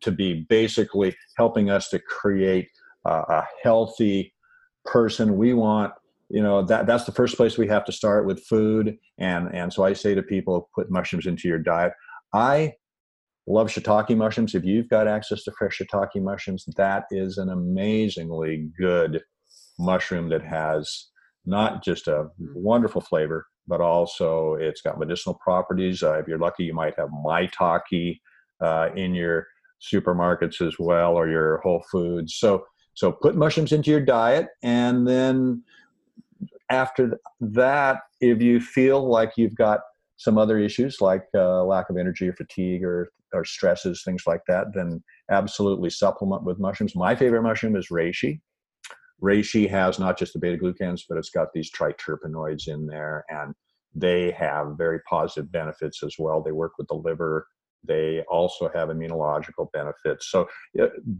[0.00, 2.68] to be basically helping us to create
[3.04, 4.32] uh, a healthy
[4.84, 5.36] person.
[5.36, 5.92] We want
[6.30, 8.96] you know that that's the first place we have to start with food.
[9.18, 11.92] And and so i say to people put mushrooms into your diet.
[12.32, 12.74] I
[13.48, 14.54] love shiitake mushrooms.
[14.54, 19.22] If you've got access to fresh shiitake mushrooms that is an amazingly good
[19.76, 21.08] mushroom that has
[21.44, 26.02] not just a wonderful flavor but also it's got medicinal properties.
[26.02, 28.20] Uh, if you're lucky, you might have maitake
[28.60, 29.46] uh, in your
[29.80, 32.36] supermarkets as well or your Whole Foods.
[32.36, 35.64] So so put mushrooms into your diet, and then
[36.70, 39.80] after that, if you feel like you've got
[40.16, 44.42] some other issues like uh, lack of energy or fatigue or or stresses, things like
[44.46, 46.94] that, then absolutely supplement with mushrooms.
[46.94, 48.40] My favorite mushroom is reishi.
[49.22, 53.54] Reishi has not just the beta glucans, but it's got these triterpenoids in there, and
[53.94, 56.42] they have very positive benefits as well.
[56.42, 57.46] They work with the liver.
[57.86, 60.30] They also have immunological benefits.
[60.30, 60.48] So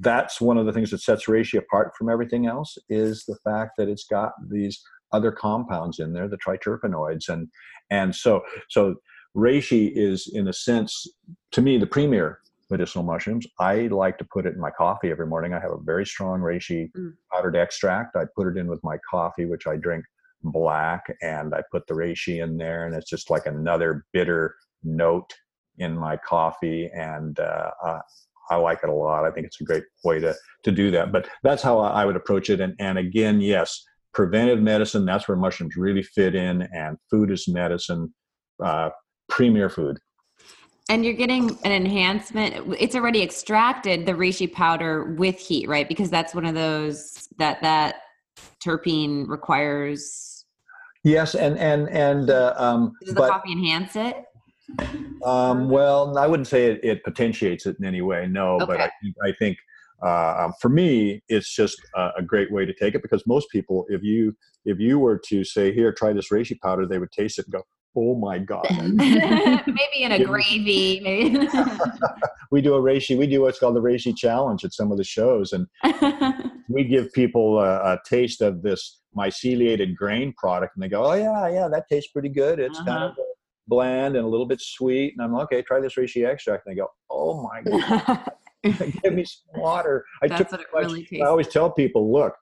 [0.01, 3.73] that's one of the things that sets reishi apart from everything else is the fact
[3.77, 4.83] that it's got these
[5.13, 7.49] other compounds in there, the triterpenoids, and
[7.91, 8.97] and so so
[9.37, 11.07] reishi is in a sense
[11.53, 12.39] to me the premier
[12.71, 13.47] medicinal mushrooms.
[13.59, 15.53] I like to put it in my coffee every morning.
[15.53, 17.13] I have a very strong reishi mm.
[17.33, 18.17] powdered extract.
[18.17, 20.05] I put it in with my coffee, which I drink
[20.43, 25.33] black, and I put the reishi in there, and it's just like another bitter note
[25.79, 26.91] in my coffee.
[26.95, 28.01] And uh, uh,
[28.51, 29.25] I like it a lot.
[29.25, 30.35] I think it's a great way to
[30.65, 31.13] to do that.
[31.13, 32.61] But that's how I would approach it.
[32.61, 35.05] And and again, yes, preventive medicine.
[35.05, 38.15] That's where mushrooms really fit in, and food is medicine.
[38.63, 38.91] Uh,
[39.29, 39.99] premier food
[40.89, 42.77] and you're getting an enhancement.
[42.79, 45.89] It's already extracted the reishi powder with heat, right?
[45.89, 47.97] Because that's one of those that that
[48.63, 50.45] terpene requires.
[51.03, 54.25] Yes, and and and uh, um, does the but, coffee enhance it?
[55.25, 58.27] Um, well, I wouldn't say it, it, potentiates it in any way.
[58.27, 58.65] No, okay.
[58.65, 58.91] but I,
[59.23, 59.59] I think
[60.03, 63.49] uh, um, for me, it's just a, a, great way to take it because most
[63.51, 67.13] people, if you if you were to say, "Here, try this reishi powder," they would
[67.13, 67.63] taste it and go,
[67.97, 68.67] oh my god.
[68.81, 71.49] Maybe in a gravy maybe.
[72.51, 75.03] We do a reishi we do what's called the reishi challenge at some of the
[75.03, 75.67] shows and
[76.69, 81.15] we give people a, a, taste of this myceliated grain product and they go oh
[81.15, 82.61] yeah yeah that tastes pretty good.
[82.61, 82.87] It's uh-huh.
[82.87, 83.17] kind of
[83.67, 86.77] bland and a little bit sweet and i'm like okay try this reishi extract and
[86.77, 88.31] they go oh my god.
[89.03, 90.05] Give me some water.
[90.23, 92.35] I, That's what it really tastes I always tell people look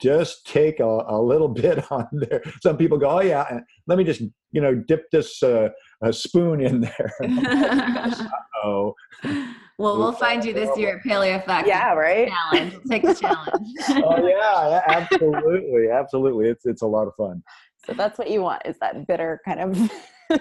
[0.00, 2.42] just take a, a, little bit on there.
[2.62, 4.22] Some people go, oh yeah, let me just
[4.52, 5.68] you know dip this uh,
[6.02, 7.12] a spoon in there.
[8.64, 8.94] oh.
[9.80, 11.64] Well, we'll find you this year at PaleoFX.
[11.64, 12.28] Yeah, right.
[12.28, 12.72] Challenge.
[12.72, 13.76] We'll take the challenge.
[13.90, 16.48] oh yeah, absolutely, absolutely.
[16.48, 17.44] It's it's a lot of fun.
[17.86, 19.78] So that's what you want is that bitter kind of.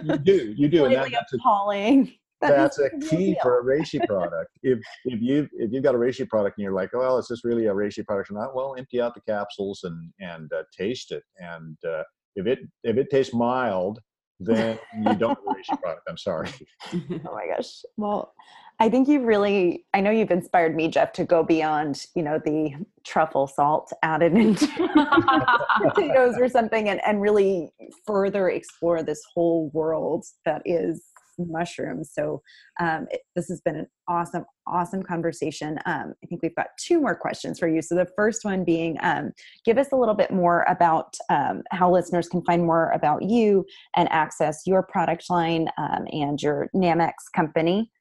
[0.03, 2.15] you do, you do, and that, that's appalling.
[2.41, 4.51] That that's a key for a reishi product.
[4.61, 7.27] If if you if you've got a reishi product and you're like, oh, well, is
[7.27, 8.55] this really a reishi product or not?
[8.55, 11.23] Well, empty out the capsules and and uh, taste it.
[11.37, 12.03] And uh,
[12.35, 13.99] if it if it tastes mild,
[14.39, 16.03] then you don't have a reishi product.
[16.07, 16.49] I'm sorry.
[16.93, 17.81] oh my gosh.
[17.97, 18.33] Well,
[18.79, 22.39] I think you've really I know you've inspired me, Jeff, to go beyond, you know,
[22.45, 24.67] the truffle salt added into
[25.81, 27.71] potatoes or something and, and really
[28.05, 31.01] further explore this whole world that is
[31.37, 32.11] mushrooms.
[32.13, 32.41] So
[32.79, 35.79] um, it, this has been an awesome, awesome conversation.
[35.85, 37.81] Um, I think we've got two more questions for you.
[37.81, 39.31] So the first one being, um,
[39.65, 43.65] give us a little bit more about um, how listeners can find more about you
[43.95, 47.91] and access your product line um, and your Nammex company.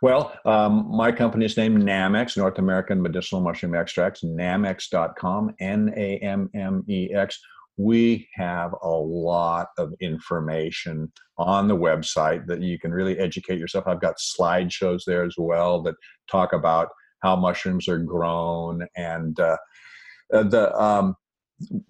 [0.00, 6.18] Well, um, my company is named Nammex, North American Medicinal Mushroom Extracts, nammex.com, N A
[6.18, 7.38] M M E X
[7.76, 13.84] we have a lot of information on the website that you can really educate yourself.
[13.86, 15.96] I've got slideshows there as well that
[16.30, 16.88] talk about
[17.22, 19.56] how mushrooms are grown and uh,
[20.32, 21.14] uh the um,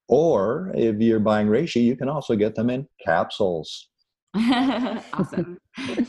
[0.09, 3.89] or if you're buying reishi, you can also get them in capsules.
[5.13, 5.59] awesome.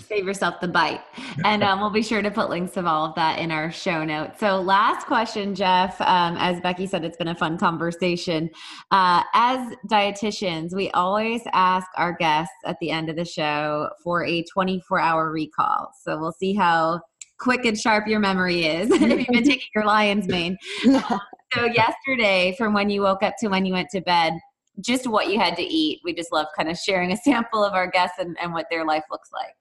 [0.07, 1.01] Save yourself the bite.
[1.43, 4.03] And um, we'll be sure to put links of all of that in our show
[4.03, 4.39] notes.
[4.39, 5.99] So, last question, Jeff.
[6.01, 8.49] Um, as Becky said, it's been a fun conversation.
[8.89, 14.25] Uh, as dietitians, we always ask our guests at the end of the show for
[14.25, 15.91] a 24 hour recall.
[16.01, 17.01] So, we'll see how
[17.37, 20.57] quick and sharp your memory is if you've been taking your lion's mane.
[20.83, 24.33] so, yesterday, from when you woke up to when you went to bed,
[24.81, 26.01] just what you had to eat.
[26.03, 28.85] We just love kind of sharing a sample of our guests and, and what their
[28.85, 29.53] life looks like.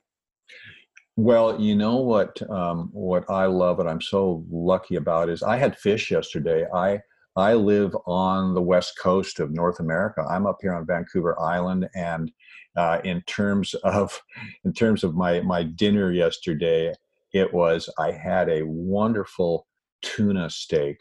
[1.17, 5.57] Well, you know what um, what I love and I'm so lucky about is I
[5.57, 6.67] had fish yesterday.
[6.75, 7.01] I
[7.37, 10.25] I live on the west coast of North America.
[10.29, 12.33] I'm up here on Vancouver Island, and
[12.77, 14.21] uh, in terms of
[14.65, 16.93] in terms of my my dinner yesterday,
[17.35, 19.67] it was I had a wonderful
[20.03, 20.97] tuna steak.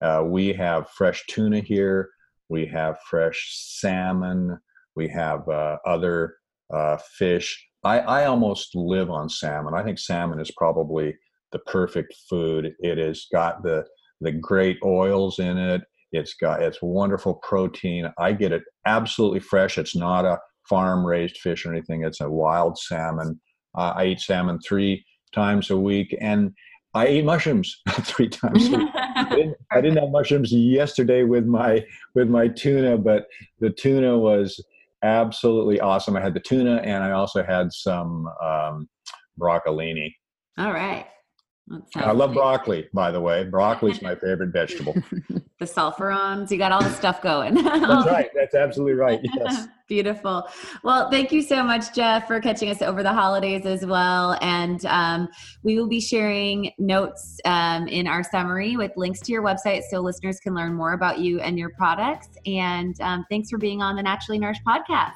[0.00, 2.08] Uh, we have fresh tuna here.
[2.48, 4.58] We have fresh salmon.
[4.94, 6.36] We have uh, other
[6.72, 7.68] uh, fish.
[7.84, 9.74] I, I almost live on salmon.
[9.74, 11.16] I think salmon is probably
[11.50, 12.72] the perfect food.
[12.78, 13.84] It has got the
[14.20, 15.82] the great oils in it.
[16.12, 18.12] It's got it's wonderful protein.
[18.18, 19.78] I get it absolutely fresh.
[19.78, 22.04] It's not a farm raised fish or anything.
[22.04, 23.40] It's a wild salmon.
[23.76, 26.52] Uh, I eat salmon three times a week, and
[26.94, 28.68] I eat mushrooms three times.
[28.72, 33.26] I, didn't, I didn't have mushrooms yesterday with my with my tuna, but
[33.60, 34.62] the tuna was
[35.02, 36.16] absolutely awesome.
[36.16, 38.88] I had the tuna, and I also had some um,
[39.40, 40.14] broccolini.
[40.58, 41.06] All right.
[41.96, 43.44] I love broccoli, by the way.
[43.44, 44.94] Broccoli is my favorite vegetable.
[45.58, 47.54] the sulfurons, you got all the stuff going.
[47.54, 48.30] That's right.
[48.34, 49.20] That's absolutely right.
[49.22, 49.68] Yes.
[49.88, 50.48] Beautiful.
[50.82, 54.38] Well, thank you so much, Jeff, for catching us over the holidays as well.
[54.40, 55.28] And um,
[55.62, 60.00] we will be sharing notes um, in our summary with links to your website so
[60.00, 62.28] listeners can learn more about you and your products.
[62.46, 65.12] And um, thanks for being on the Naturally Nourished podcast.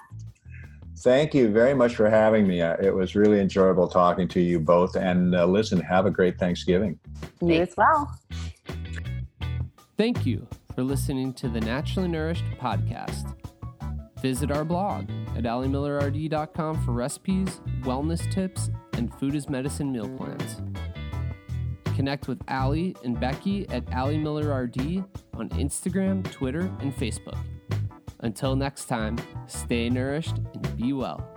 [0.99, 2.63] Thank you very much for having me.
[2.63, 4.97] Uh, it was really enjoyable talking to you both.
[4.97, 6.99] And uh, listen, have a great Thanksgiving.
[7.43, 8.19] You as well.
[9.99, 13.35] Thank you for listening to the Naturally Nourished podcast.
[14.21, 20.63] Visit our blog at alimillerrd.com for recipes, wellness tips, and food as medicine meal plans.
[21.95, 27.39] Connect with Ali and Becky at Ali Miller RD on Instagram, Twitter, and Facebook.
[28.21, 31.36] Until next time, stay nourished and be well.